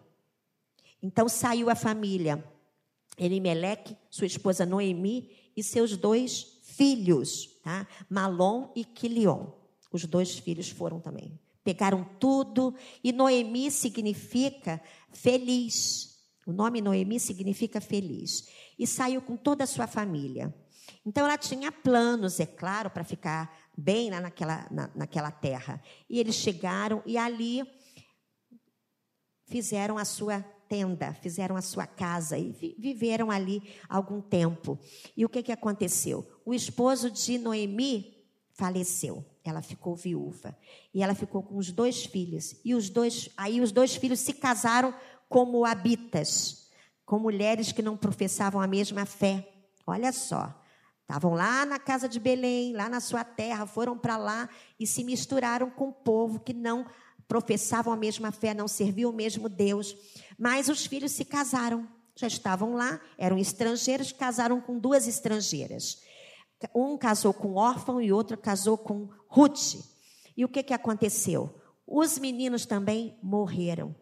[1.03, 2.45] Então saiu a família.
[3.19, 7.87] Elimeleque, sua esposa Noemi e seus dois filhos, tá?
[8.09, 9.47] Malom e Quilion.
[9.93, 11.39] Os dois filhos foram também.
[11.63, 16.12] Pegaram tudo e Noemi significa feliz.
[16.47, 18.49] O nome Noemi significa feliz.
[18.79, 20.55] E saiu com toda a sua família.
[21.05, 25.83] Então ela tinha planos, é claro, para ficar bem lá naquela, na, naquela terra.
[26.09, 27.65] E eles chegaram e ali
[29.47, 34.79] fizeram a sua tenda, fizeram a sua casa e vi, viveram ali algum tempo.
[35.17, 36.27] E o que, que aconteceu?
[36.45, 38.17] O esposo de Noemi
[38.55, 39.25] faleceu.
[39.45, 40.57] Ela ficou viúva.
[40.95, 42.55] E ela ficou com os dois filhos.
[42.65, 44.95] E os dois, aí os dois filhos se casaram
[45.33, 46.69] como habitas,
[47.07, 49.51] com mulheres que não professavam a mesma fé.
[49.87, 50.55] Olha só.
[51.01, 54.47] Estavam lá na casa de Belém, lá na sua terra, foram para lá
[54.79, 56.87] e se misturaram com o povo que não
[57.27, 59.97] professavam a mesma fé, não serviam o mesmo Deus.
[60.39, 66.03] Mas os filhos se casaram, já estavam lá, eram estrangeiros, casaram com duas estrangeiras.
[66.75, 69.77] Um casou com órfão e outro casou com Ruth.
[70.37, 71.59] E o que, que aconteceu?
[71.87, 74.02] Os meninos também morreram.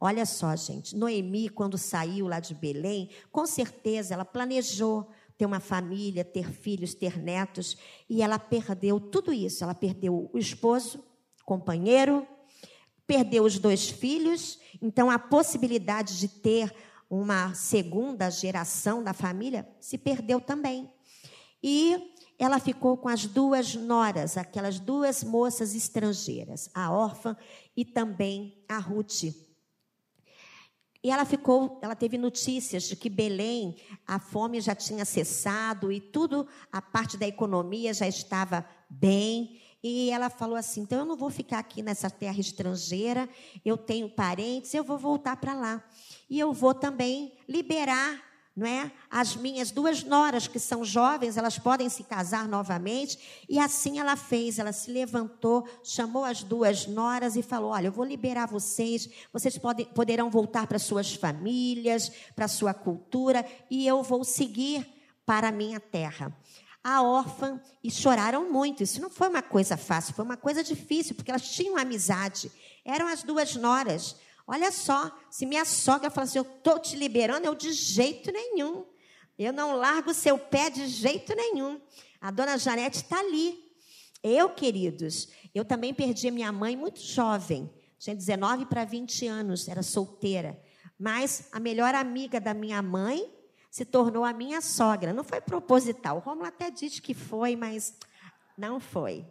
[0.00, 5.60] Olha só, gente, Noemi, quando saiu lá de Belém, com certeza ela planejou ter uma
[5.60, 7.76] família, ter filhos, ter netos,
[8.08, 9.62] e ela perdeu tudo isso.
[9.62, 11.04] Ela perdeu o esposo,
[11.44, 12.26] companheiro,
[13.06, 16.74] perdeu os dois filhos, então a possibilidade de ter
[17.08, 20.90] uma segunda geração da família se perdeu também.
[21.62, 27.36] E ela ficou com as duas noras, aquelas duas moças estrangeiras, a órfã
[27.76, 29.49] e também a Ruth.
[31.02, 35.98] E ela ficou, ela teve notícias de que Belém, a fome já tinha cessado e
[36.00, 39.60] tudo, a parte da economia já estava bem.
[39.82, 43.28] E ela falou assim: então eu não vou ficar aqui nessa terra estrangeira,
[43.64, 45.82] eu tenho parentes, eu vou voltar para lá.
[46.28, 48.29] E eu vou também liberar
[48.60, 48.92] não é?
[49.10, 53.18] As minhas duas noras, que são jovens, elas podem se casar novamente.
[53.48, 54.58] E assim ela fez.
[54.58, 59.56] Ela se levantou, chamou as duas noras e falou: Olha, eu vou liberar vocês, vocês
[59.56, 64.86] podem, poderão voltar para suas famílias, para sua cultura, e eu vou seguir
[65.24, 66.30] para a minha terra.
[66.84, 68.82] A órfã, e choraram muito.
[68.82, 72.52] Isso não foi uma coisa fácil, foi uma coisa difícil, porque elas tinham amizade.
[72.84, 74.16] Eram as duas noras.
[74.52, 78.84] Olha só, se minha sogra fala assim, eu estou te liberando, eu de jeito nenhum.
[79.38, 81.80] Eu não largo seu pé de jeito nenhum.
[82.20, 83.56] A dona Janete está ali.
[84.20, 87.72] Eu, queridos, eu também perdi minha mãe muito jovem.
[87.96, 90.60] Tinha 19 para 20 anos, era solteira.
[90.98, 93.32] Mas a melhor amiga da minha mãe
[93.70, 95.12] se tornou a minha sogra.
[95.12, 96.16] Não foi proposital.
[96.16, 97.94] O Romulo até disse que foi, mas
[98.58, 99.24] não foi.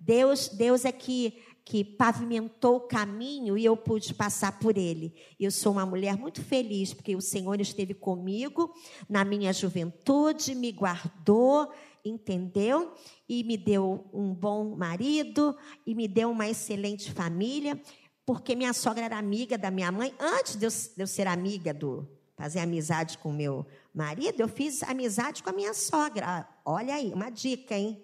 [0.00, 5.14] Deus, Deus é que que pavimentou o caminho e eu pude passar por ele.
[5.40, 8.72] Eu sou uma mulher muito feliz porque o Senhor esteve comigo
[9.08, 11.72] na minha juventude, me guardou,
[12.04, 12.92] entendeu?
[13.26, 17.80] E me deu um bom marido e me deu uma excelente família,
[18.26, 20.14] porque minha sogra era amiga da minha mãe.
[20.20, 20.66] Antes de
[20.98, 25.72] eu, ser amiga do fazer amizade com meu marido, eu fiz amizade com a minha
[25.72, 26.46] sogra.
[26.62, 28.03] Olha aí, uma dica, hein?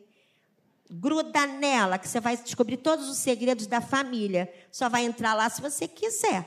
[0.90, 4.53] Gruda nela, que você vai descobrir todos os segredos da família.
[4.72, 6.44] Só vai entrar lá se você quiser.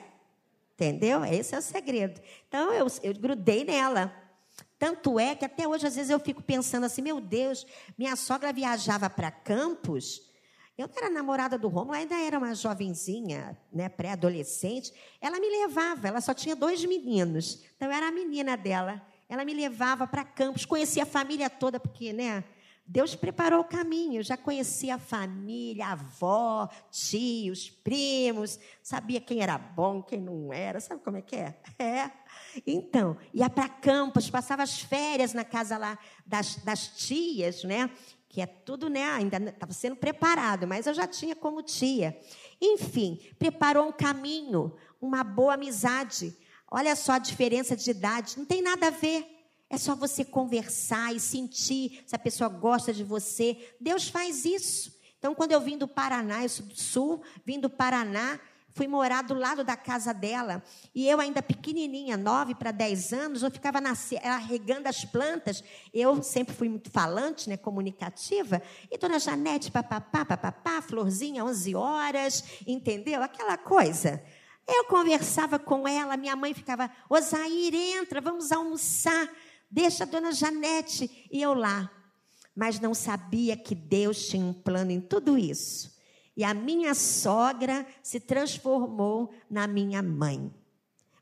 [0.73, 1.23] Entendeu?
[1.23, 2.19] Esse é o segredo.
[2.47, 4.13] Então, eu, eu grudei nela.
[4.77, 7.65] Tanto é que até hoje, às vezes, eu fico pensando assim: meu Deus,
[7.97, 10.21] minha sogra viajava para Campos.
[10.77, 14.91] Eu não era namorada do Romulo, ainda era uma jovenzinha, né, pré-adolescente.
[15.21, 17.63] Ela me levava, ela só tinha dois meninos.
[17.75, 19.01] Então, eu era a menina dela.
[19.29, 22.43] Ela me levava para Campos, conhecia a família toda, porque, né,
[22.85, 29.41] Deus preparou o caminho, eu já conhecia a família, a avó, tios, primos, sabia quem
[29.41, 31.59] era bom, quem não era, sabe como é que é?
[31.79, 32.11] É.
[32.67, 37.89] Então, ia para Campos, passava as férias na casa lá das, das tias, né?
[38.33, 39.11] que é tudo, né?
[39.11, 42.19] Ainda estava sendo preparado, mas eu já tinha como tia.
[42.59, 46.35] Enfim, preparou um caminho, uma boa amizade.
[46.67, 49.32] Olha só a diferença de idade, não tem nada a ver.
[49.73, 53.73] É só você conversar e sentir se a pessoa gosta de você.
[53.81, 54.93] Deus faz isso.
[55.17, 59.23] Então, quando eu vim do Paraná, eu sou do Sul, vim do Paraná, fui morar
[59.23, 60.63] do lado da casa dela.
[60.93, 65.63] E eu, ainda pequenininha, nove para dez anos, eu ficava ela regando as plantas.
[65.91, 68.61] Eu sempre fui muito falante, né, comunicativa.
[68.91, 73.23] E dona Janete, papapá, papapá, florzinha, onze horas, entendeu?
[73.23, 74.23] Aquela coisa.
[74.67, 79.27] Eu conversava com ela, minha mãe ficava, Osair, entra, vamos almoçar.
[79.73, 81.27] Deixa a dona Janete.
[81.31, 81.91] E eu lá,
[82.55, 85.97] mas não sabia que Deus tinha um plano em tudo isso.
[86.37, 90.53] E a minha sogra se transformou na minha mãe.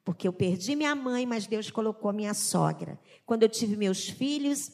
[0.04, 3.00] Porque eu perdi minha mãe, mas Deus colocou minha sogra.
[3.26, 4.70] Quando eu tive meus filhos,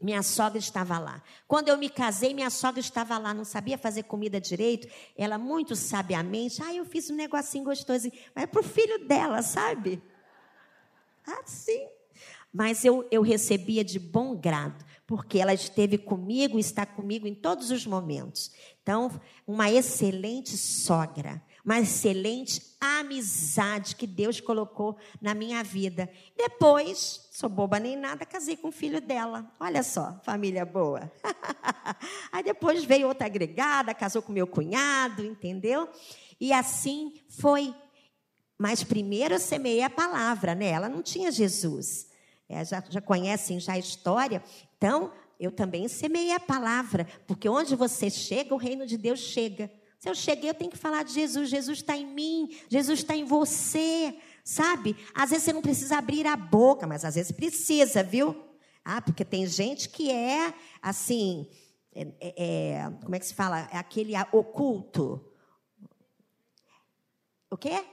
[0.00, 1.20] minha sogra estava lá.
[1.48, 3.34] Quando eu me casei, minha sogra estava lá.
[3.34, 4.86] Não sabia fazer comida direito.
[5.16, 8.12] Ela, muito sabiamente, ah, eu fiz um negocinho gostoso.
[8.32, 10.00] Mas é para o filho dela, sabe?
[11.26, 12.01] Assim.
[12.52, 17.70] Mas eu, eu recebia de bom grado porque ela esteve comigo está comigo em todos
[17.70, 18.50] os momentos.
[18.82, 19.10] Então,
[19.46, 26.10] uma excelente sogra, uma excelente amizade que Deus colocou na minha vida.
[26.36, 29.50] Depois, sou boba nem nada, casei com o filho dela.
[29.60, 31.12] Olha só, família boa.
[32.32, 35.88] Aí depois veio outra agregada, casou com meu cunhado, entendeu?
[36.40, 37.74] E assim foi.
[38.56, 40.68] Mas primeiro eu semeei a palavra, né?
[40.68, 42.11] Ela não tinha Jesus.
[42.52, 44.42] É, já, já conhecem já a história.
[44.76, 45.10] Então,
[45.40, 49.70] eu também semeei a palavra, porque onde você chega, o reino de Deus chega.
[49.98, 51.48] Se eu cheguei, eu tenho que falar de Jesus.
[51.48, 54.96] Jesus está em mim, Jesus está em você, sabe?
[55.14, 58.36] Às vezes você não precisa abrir a boca, mas às vezes precisa, viu?
[58.84, 61.48] Ah, porque tem gente que é assim,
[61.94, 63.68] é, é, é como é que se fala?
[63.72, 65.24] É aquele oculto.
[67.50, 67.84] O quê?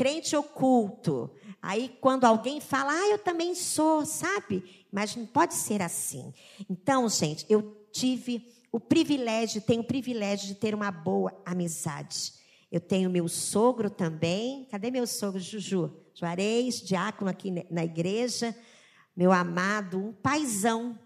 [0.00, 1.30] Crente oculto.
[1.60, 4.86] Aí, quando alguém fala, ah, eu também sou, sabe?
[4.90, 6.32] Mas não pode ser assim.
[6.70, 12.32] Então, gente, eu tive o privilégio, tenho o privilégio de ter uma boa amizade.
[12.72, 14.66] Eu tenho meu sogro também.
[14.70, 15.94] Cadê meu sogro, Juju?
[16.14, 18.56] Juarez, diácono aqui na igreja.
[19.14, 20.98] Meu amado, um paizão.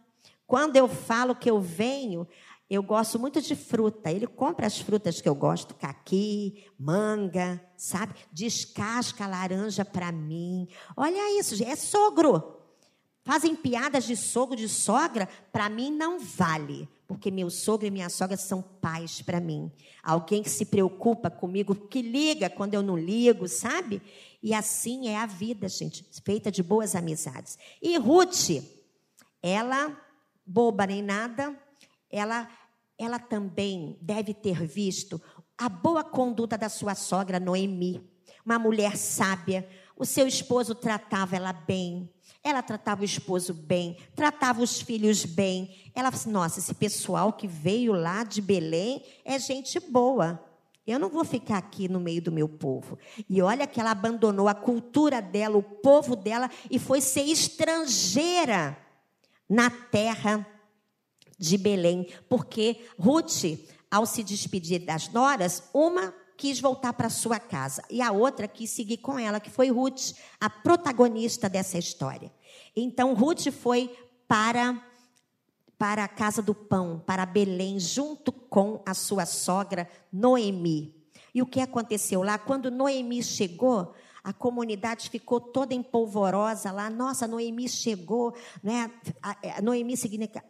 [0.46, 2.28] Quando eu falo que eu venho,
[2.74, 4.10] eu gosto muito de fruta.
[4.10, 8.14] Ele compra as frutas que eu gosto, caqui, manga, sabe?
[8.32, 10.68] Descasca a laranja para mim.
[10.96, 12.60] Olha isso, é sogro.
[13.24, 18.10] Fazem piadas de sogro, de sogra, para mim não vale, porque meu sogro e minha
[18.10, 19.72] sogra são pais para mim.
[20.02, 24.02] Alguém que se preocupa comigo, que liga quando eu não ligo, sabe?
[24.42, 27.58] E assim é a vida, gente, feita de boas amizades.
[27.80, 28.62] E Ruth,
[29.42, 29.98] ela,
[30.44, 31.58] boba nem nada,
[32.10, 32.46] ela,
[32.98, 35.20] ela também deve ter visto
[35.56, 38.02] a boa conduta da sua sogra Noemi,
[38.44, 39.68] uma mulher sábia.
[39.96, 42.10] O seu esposo tratava ela bem,
[42.42, 45.90] ela tratava o esposo bem, tratava os filhos bem.
[45.94, 50.42] Ela falou assim: nossa, esse pessoal que veio lá de Belém é gente boa.
[50.86, 52.98] Eu não vou ficar aqui no meio do meu povo.
[53.28, 58.76] E olha que ela abandonou a cultura dela, o povo dela, e foi ser estrangeira
[59.48, 60.46] na terra
[61.38, 63.58] de Belém, porque Ruth,
[63.90, 68.70] ao se despedir das noras, uma quis voltar para sua casa e a outra quis
[68.70, 72.32] seguir com ela, que foi Ruth, a protagonista dessa história.
[72.74, 74.82] Então Ruth foi para
[75.76, 80.94] para a casa do pão, para Belém, junto com a sua sogra Noemi.
[81.34, 82.38] E o que aconteceu lá?
[82.38, 83.92] Quando Noemi chegou,
[84.24, 86.88] a comunidade ficou toda empolvorosa lá.
[86.88, 88.90] Nossa, Noemi chegou, né?
[89.22, 89.94] A, Noemi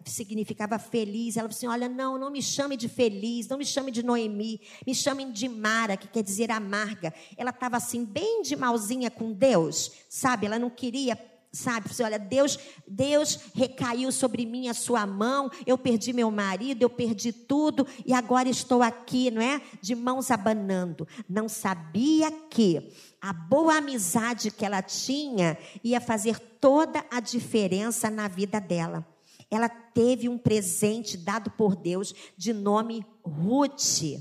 [0.06, 1.37] significava feliz.
[1.37, 4.60] Ela falou assim: Olha, não, não me chame de feliz, não me chame de Noemi,
[4.87, 7.12] me chamem de Mara, que quer dizer amarga.
[7.37, 10.46] Ela estava assim, bem de malzinha com Deus, sabe?
[10.46, 11.18] Ela não queria
[11.54, 11.88] sabe?
[11.88, 15.50] Você olha, Deus, Deus recaiu sobre mim a sua mão.
[15.64, 19.62] Eu perdi meu marido, eu perdi tudo e agora estou aqui, não é?
[19.80, 21.06] De mãos abanando.
[21.28, 22.92] Não sabia que
[23.24, 29.02] a boa amizade que ela tinha ia fazer toda a diferença na vida dela.
[29.50, 34.20] Ela teve um presente dado por Deus de nome Ruth.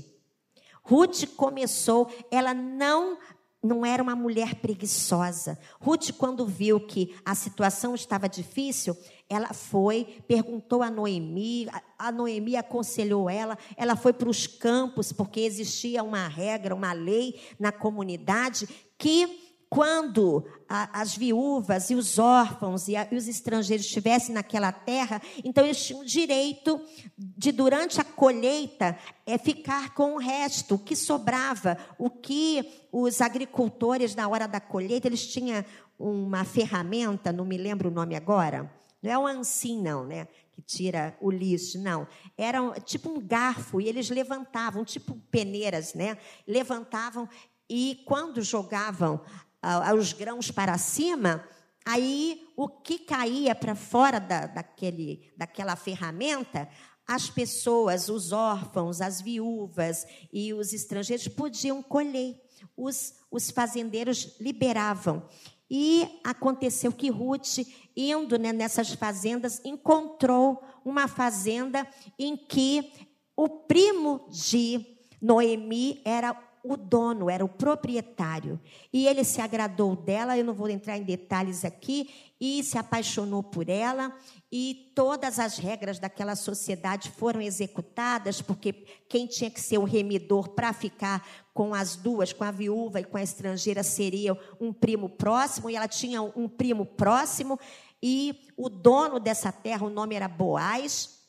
[0.82, 3.18] Ruth começou, ela não
[3.62, 5.58] não era uma mulher preguiçosa.
[5.80, 8.94] Ruth, quando viu que a situação estava difícil,
[9.26, 11.66] ela foi, perguntou a Noemi,
[11.98, 17.40] a Noemi aconselhou ela, ela foi para os campos, porque existia uma regra, uma lei
[17.58, 18.68] na comunidade
[18.98, 24.70] que quando a, as viúvas e os órfãos e, a, e, os estrangeiros estivessem naquela
[24.70, 26.80] terra, então eles tinham direito
[27.18, 33.20] de, durante a colheita, é, ficar com o resto, o que sobrava, o que os
[33.20, 35.64] agricultores, na hora da colheita, eles tinham
[35.98, 38.70] uma ferramenta, não me lembro o nome agora,
[39.02, 40.28] não é um ansim, não, né?
[40.52, 42.06] Que tira o lixo, não.
[42.38, 46.16] Era tipo um garfo, e eles levantavam, tipo peneiras, né?
[46.46, 47.28] Levantavam
[47.68, 49.20] e quando jogavam
[49.62, 51.46] ah, os grãos para cima,
[51.84, 56.68] aí o que caía para fora da, daquele, daquela ferramenta,
[57.06, 62.40] as pessoas, os órfãos, as viúvas e os estrangeiros podiam colher.
[62.76, 65.26] Os, os fazendeiros liberavam.
[65.70, 67.58] E aconteceu que Ruth,
[67.96, 71.86] indo né, nessas fazendas, encontrou uma fazenda
[72.18, 72.92] em que
[73.36, 74.86] o primo de
[75.20, 76.34] Noemi era
[76.64, 78.58] o dono, era o proprietário.
[78.90, 82.08] E ele se agradou dela, eu não vou entrar em detalhes aqui,
[82.40, 84.16] e se apaixonou por ela,
[84.50, 88.72] e todas as regras daquela sociedade foram executadas, porque
[89.08, 93.04] quem tinha que ser o remidor para ficar com as duas, com a viúva e
[93.04, 97.58] com a estrangeira, seria um primo próximo, e ela tinha um primo próximo,
[98.02, 101.23] e o dono dessa terra, o nome era Boaz,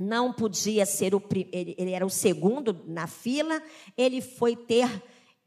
[0.00, 1.22] não podia ser o
[1.52, 3.62] ele, era o segundo na fila,
[3.96, 5.02] ele foi ter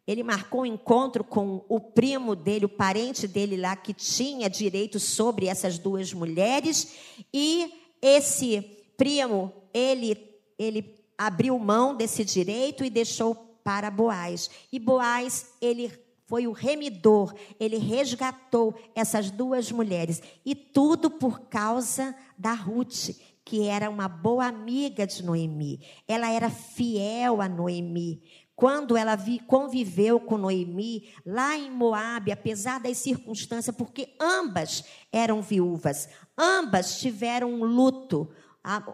[0.06, 5.00] ele marcou um encontro com o primo dele, o parente dele lá que tinha direito
[5.00, 6.94] sobre essas duas mulheres,
[7.34, 8.62] e esse
[8.98, 10.30] primo, ele
[10.60, 14.50] ele abriu mão desse direito e deixou para Boaz.
[14.72, 15.92] E Boaz, ele
[16.26, 23.12] foi o remidor, ele resgatou essas duas mulheres, e tudo por causa da Ruth,
[23.46, 25.82] que era uma boa amiga de Noemi.
[26.08, 28.22] Ela era fiel a Noemi.
[28.56, 35.42] Quando ela vi, conviveu com Noemi, lá em Moabe, apesar das circunstâncias, porque ambas eram
[35.42, 38.30] viúvas, ambas tiveram um luto.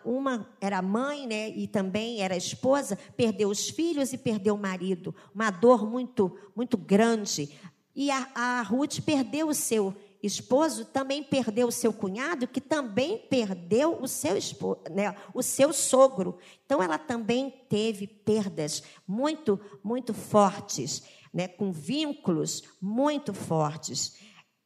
[0.03, 5.13] Uma era mãe, né, e também era esposa, perdeu os filhos e perdeu o marido.
[5.35, 7.53] Uma dor muito, muito grande.
[7.93, 13.17] E a, a Ruth perdeu o seu esposo também perdeu o seu cunhado, que também
[13.29, 16.37] perdeu o seu, esposo, né, o seu sogro.
[16.65, 21.03] Então, ela também teve perdas muito, muito fortes,
[21.33, 24.17] né, com vínculos muito fortes.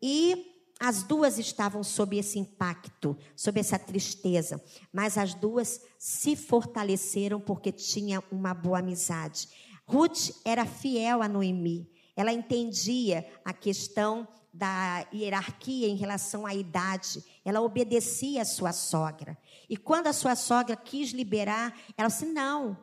[0.01, 7.39] E as duas estavam sob esse impacto, sob essa tristeza, mas as duas se fortaleceram
[7.39, 9.47] porque tinham uma boa amizade.
[9.85, 17.23] Ruth era fiel a Noemi, ela entendia a questão da hierarquia em relação à idade.
[17.43, 19.35] Ela obedecia à sua sogra.
[19.67, 22.77] E quando a sua sogra quis liberar, ela disse: Não,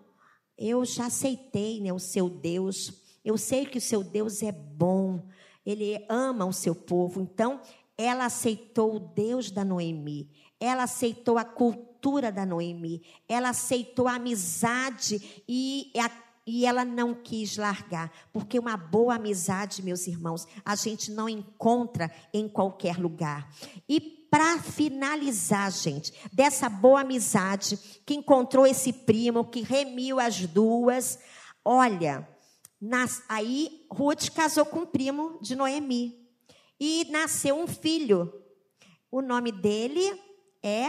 [0.58, 2.92] eu já aceitei né, o seu Deus.
[3.24, 5.22] Eu sei que o seu Deus é bom.
[5.64, 7.20] Ele ama o seu povo.
[7.20, 7.60] Então,
[7.96, 10.28] ela aceitou o Deus da Noemi.
[10.58, 13.02] Ela aceitou a cultura da Noemi.
[13.28, 16.10] Ela aceitou a amizade e a
[16.46, 22.10] e ela não quis largar, porque uma boa amizade, meus irmãos, a gente não encontra
[22.32, 23.48] em qualquer lugar.
[23.88, 27.76] E para finalizar, gente, dessa boa amizade
[28.06, 31.18] que encontrou esse primo, que remiu as duas,
[31.64, 32.28] olha,
[32.80, 36.26] nas, aí Ruth casou com o primo de Noemi
[36.78, 38.32] e nasceu um filho.
[39.10, 40.18] O nome dele
[40.62, 40.88] é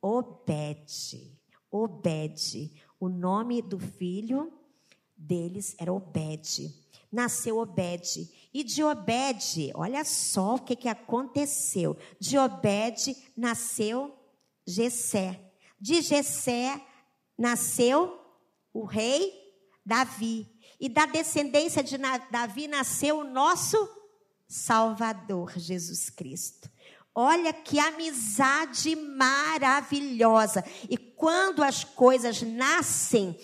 [0.00, 1.36] Obed.
[1.70, 2.82] Obed.
[3.00, 4.52] O nome do filho
[5.16, 6.74] deles era Obed.
[7.10, 8.30] Nasceu Obed.
[8.52, 11.96] E de Obed, olha só o que, que aconteceu.
[12.20, 14.14] De Obed nasceu
[14.66, 15.40] Gesé.
[15.80, 16.80] De Gesé
[17.36, 18.18] nasceu
[18.72, 19.32] o rei
[19.84, 20.46] Davi.
[20.80, 21.96] E da descendência de
[22.30, 23.76] Davi nasceu o nosso
[24.46, 26.70] Salvador, Jesus Cristo.
[27.20, 30.64] Olha que amizade maravilhosa.
[30.88, 33.36] E quando as coisas nascem,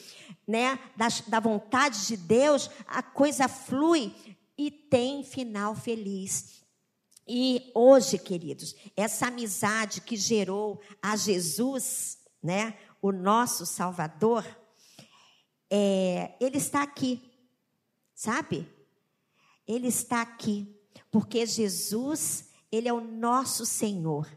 [0.46, 4.14] né, da, da vontade de Deus, a coisa flui
[4.56, 6.62] e tem final feliz.
[7.26, 14.46] E hoje, queridos, essa amizade que gerou a Jesus, né, o nosso Salvador,
[15.68, 17.28] é, ele está aqui,
[18.14, 18.68] sabe?
[19.66, 20.72] Ele está aqui,
[21.10, 24.28] porque Jesus ele é o nosso Senhor.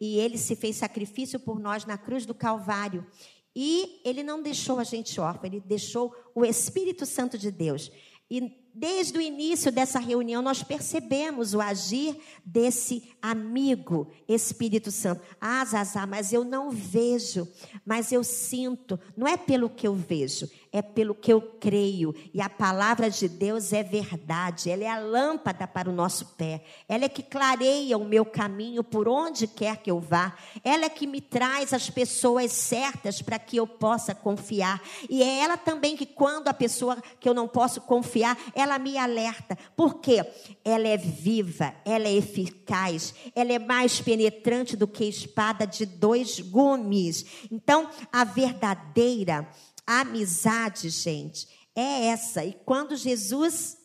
[0.00, 3.06] E ele se fez sacrifício por nós na cruz do Calvário.
[3.54, 7.90] E ele não deixou a gente órfão, ele deixou o Espírito Santo de Deus.
[8.30, 15.22] E desde o início dessa reunião nós percebemos o agir desse amigo Espírito Santo.
[15.40, 17.46] Ah, Zazá, mas eu não vejo,
[17.86, 18.98] mas eu sinto.
[19.16, 22.12] Não é pelo que eu vejo, é pelo que eu creio.
[22.34, 26.64] E a palavra de Deus é verdade, ela é a lâmpada para o nosso pé.
[26.88, 30.36] Ela é que clareia o meu caminho por onde quer que eu vá.
[30.64, 34.82] Ela é que me traz as pessoas certas para que eu possa confiar.
[35.08, 38.98] E é ela também que, quando a pessoa que eu não posso confiar, ela me
[38.98, 39.56] alerta.
[39.76, 40.26] Por quê?
[40.64, 46.40] Ela é viva, ela é eficaz, ela é mais penetrante do que espada de dois
[46.40, 47.24] gumes.
[47.48, 49.48] Então, a verdadeira
[49.86, 52.44] amizade, gente, é essa.
[52.44, 53.76] E quando Jesus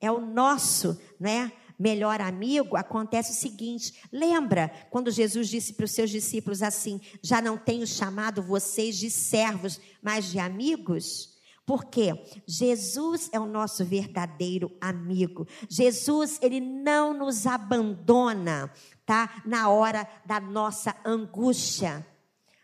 [0.00, 1.52] é o nosso, né?
[1.78, 7.40] melhor amigo, acontece o seguinte: lembra quando Jesus disse para os seus discípulos assim: Já
[7.40, 11.36] não tenho chamado vocês de servos, mas de amigos?
[11.64, 15.46] Porque Jesus é o nosso verdadeiro amigo.
[15.68, 18.72] Jesus, ele não nos abandona,
[19.04, 19.42] tá?
[19.44, 22.06] Na hora da nossa angústia.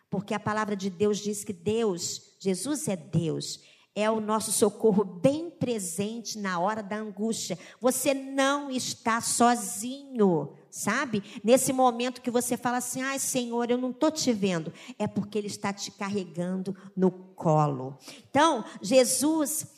[0.08, 3.60] Porque a palavra de Deus diz que Deus, Jesus é Deus,
[3.94, 7.58] é o nosso socorro bem presente na hora da angústia.
[7.80, 11.22] Você não está sozinho, sabe?
[11.42, 14.70] Nesse momento que você fala assim: ai, Senhor, eu não estou te vendo.
[14.98, 17.96] É porque Ele está te carregando no colo.
[18.28, 19.72] Então, Jesus.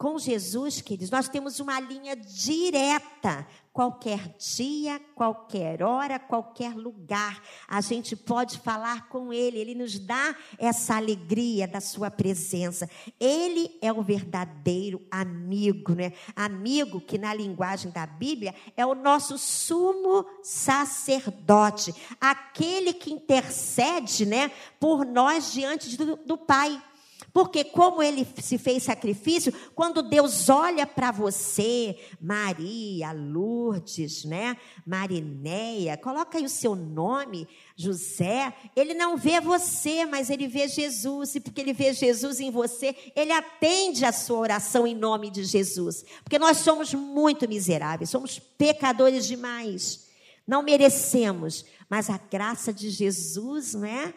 [0.00, 3.44] Com Jesus, queridos, nós temos uma linha direta
[3.78, 7.40] qualquer dia, qualquer hora, qualquer lugar.
[7.68, 12.90] A gente pode falar com Ele, Ele nos dá essa alegria da Sua presença.
[13.20, 16.12] Ele é o verdadeiro amigo, né?
[16.34, 24.50] Amigo que na linguagem da Bíblia é o nosso sumo sacerdote, aquele que intercede, né,
[24.80, 26.82] por nós diante do, do Pai.
[27.32, 34.56] Porque como ele se fez sacrifício, quando Deus olha para você, Maria, Lourdes, né?
[34.86, 41.34] Marinéia, coloca aí o seu nome, José, ele não vê você, mas ele vê Jesus,
[41.34, 45.44] e porque ele vê Jesus em você, ele atende a sua oração em nome de
[45.44, 46.04] Jesus.
[46.24, 50.08] Porque nós somos muito miseráveis, somos pecadores demais.
[50.46, 54.14] Não merecemos, mas a graça de Jesus, não é?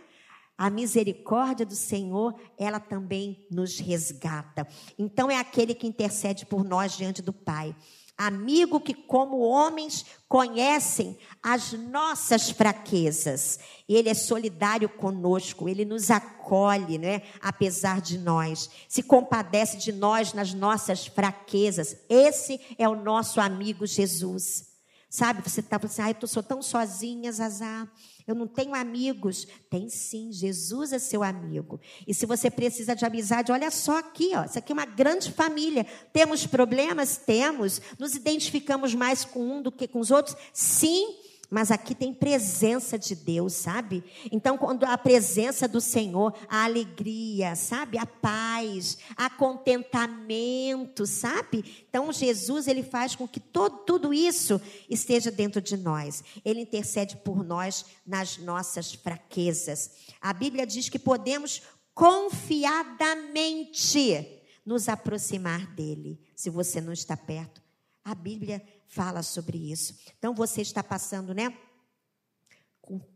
[0.61, 4.67] A misericórdia do Senhor, ela também nos resgata.
[4.95, 7.75] Então é aquele que intercede por nós diante do Pai.
[8.15, 13.57] Amigo que, como homens, conhecem as nossas fraquezas.
[13.89, 17.23] Ele é solidário conosco, ele nos acolhe, né?
[17.41, 18.69] apesar de nós.
[18.87, 21.97] Se compadece de nós nas nossas fraquezas.
[22.07, 24.69] Esse é o nosso amigo Jesus.
[25.09, 27.87] Sabe, você está assim, ah, eu sou tão sozinha, Zazá.
[28.27, 29.47] Eu não tenho amigos.
[29.69, 31.79] Tem sim, Jesus é seu amigo.
[32.07, 34.45] E se você precisa de amizade, olha só aqui, ó.
[34.45, 35.85] Isso aqui é uma grande família.
[36.13, 37.17] Temos problemas?
[37.17, 37.81] Temos.
[37.97, 40.35] Nos identificamos mais com um do que com os outros?
[40.53, 44.01] Sim mas aqui tem presença de Deus, sabe?
[44.31, 47.97] Então, quando a presença do Senhor, a alegria, sabe?
[47.97, 51.85] A paz, a contentamento, sabe?
[51.89, 56.23] Então, Jesus, ele faz com que todo, tudo isso esteja dentro de nós.
[56.45, 59.91] Ele intercede por nós nas nossas fraquezas.
[60.21, 64.25] A Bíblia diz que podemos confiadamente
[64.65, 66.17] nos aproximar dele.
[66.33, 67.61] Se você não está perto,
[68.05, 69.95] a Bíblia fala sobre isso.
[70.17, 71.57] Então você está passando, né?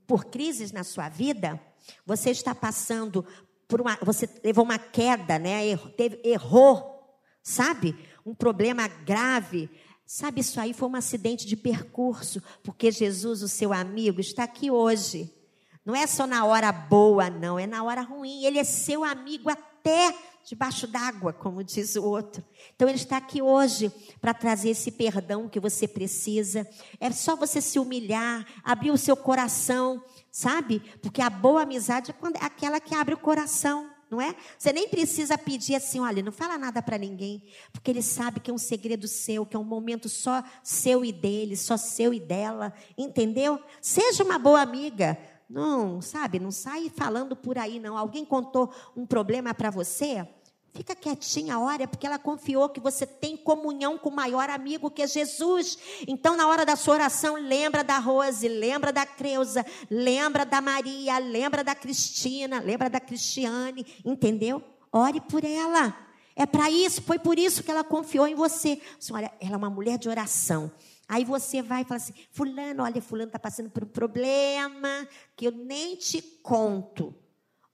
[0.07, 1.61] Por crises na sua vida,
[2.05, 3.26] você está passando
[3.67, 5.67] por uma, você levou uma queda, né?
[5.67, 7.95] Errou, teve, errou, sabe?
[8.26, 9.69] Um problema grave.
[10.07, 14.69] Sabe, isso aí foi um acidente de percurso, porque Jesus, o seu amigo, está aqui
[14.69, 15.34] hoje.
[15.84, 18.45] Não é só na hora boa, não, é na hora ruim.
[18.45, 20.15] Ele é seu amigo até
[20.45, 22.43] debaixo d'água, como diz o outro.
[22.75, 23.91] Então ele está aqui hoje
[24.21, 26.67] para trazer esse perdão que você precisa.
[26.99, 30.81] É só você se humilhar, abrir o seu coração, sabe?
[31.01, 33.89] Porque a boa amizade é, é aquela que abre o coração.
[34.09, 34.35] Não é?
[34.57, 37.43] Você nem precisa pedir assim, olha, não fala nada para ninguém,
[37.73, 41.11] porque ele sabe que é um segredo seu, que é um momento só seu e
[41.11, 43.59] dele, só seu e dela, entendeu?
[43.81, 45.17] Seja uma boa amiga,
[45.49, 47.97] não, sabe, não sai falando por aí, não.
[47.97, 50.27] Alguém contou um problema para você?
[50.75, 55.01] Fica quietinha, ora, porque ela confiou que você tem comunhão com o maior amigo que
[55.01, 55.77] é Jesus.
[56.05, 61.17] Então, na hora da sua oração, lembra da Rose, lembra da Creuza, lembra da Maria,
[61.17, 64.61] lembra da Cristina, lembra da Cristiane, entendeu?
[64.91, 65.95] Ore por ela.
[66.35, 68.81] É para isso, foi por isso que ela confiou em você.
[69.11, 70.69] Olha, ela é uma mulher de oração.
[71.07, 75.45] Aí você vai e fala assim: Fulano, olha, Fulano está passando por um problema que
[75.45, 77.13] eu nem te conto.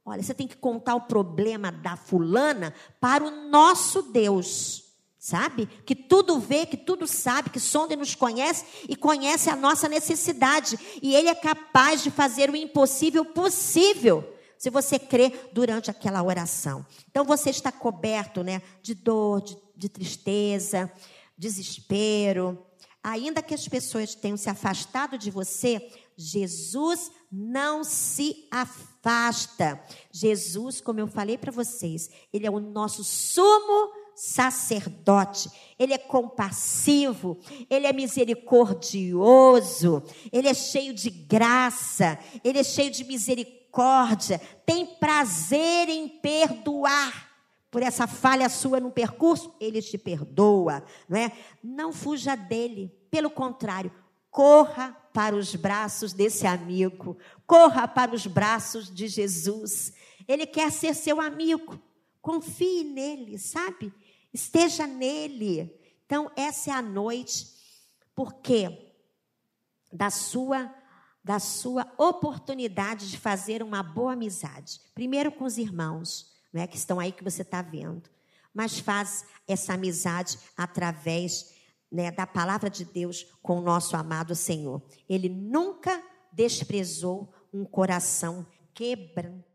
[0.04, 4.84] Olha, você tem que contar o problema da fulana para o nosso Deus.
[5.20, 5.68] Sabe?
[5.86, 9.88] Que tudo vê, que tudo sabe, que sonda e nos conhece e conhece a nossa
[9.88, 10.80] necessidade.
[11.00, 14.28] E Ele é capaz de fazer o impossível possível.
[14.58, 16.84] Se você crê durante aquela oração.
[17.10, 20.92] Então você está coberto, né, de dor, de, de tristeza,
[21.38, 22.66] desespero.
[23.04, 29.84] Ainda que as pessoas tenham se afastado de você, Jesus não se afasta.
[30.12, 35.50] Jesus, como eu falei para vocês, ele é o nosso sumo sacerdote.
[35.80, 43.04] Ele é compassivo, ele é misericordioso, ele é cheio de graça, ele é cheio de
[43.04, 47.31] misericórdia, tem prazer em perdoar.
[47.72, 51.32] Por essa falha sua no percurso, ele te perdoa, não é?
[51.64, 53.92] Não fuja dele, pelo contrário,
[54.30, 57.18] corra para os braços desse amigo,
[57.48, 59.94] corra para os braços de Jesus.
[60.28, 61.80] Ele quer ser seu amigo.
[62.22, 63.92] Confie nele, sabe?
[64.34, 65.74] Esteja nele.
[66.06, 67.48] Então, essa é a noite,
[68.14, 68.94] porque
[69.92, 70.74] da sua
[71.24, 74.82] da sua oportunidade de fazer uma boa amizade.
[74.96, 78.10] Primeiro com os irmãos, né, que estão aí que você está vendo.
[78.54, 81.54] Mas faz essa amizade através
[81.92, 84.82] né, da palavra de Deus com o nosso amado Senhor.
[85.08, 89.51] Ele nunca desprezou um coração quebrantado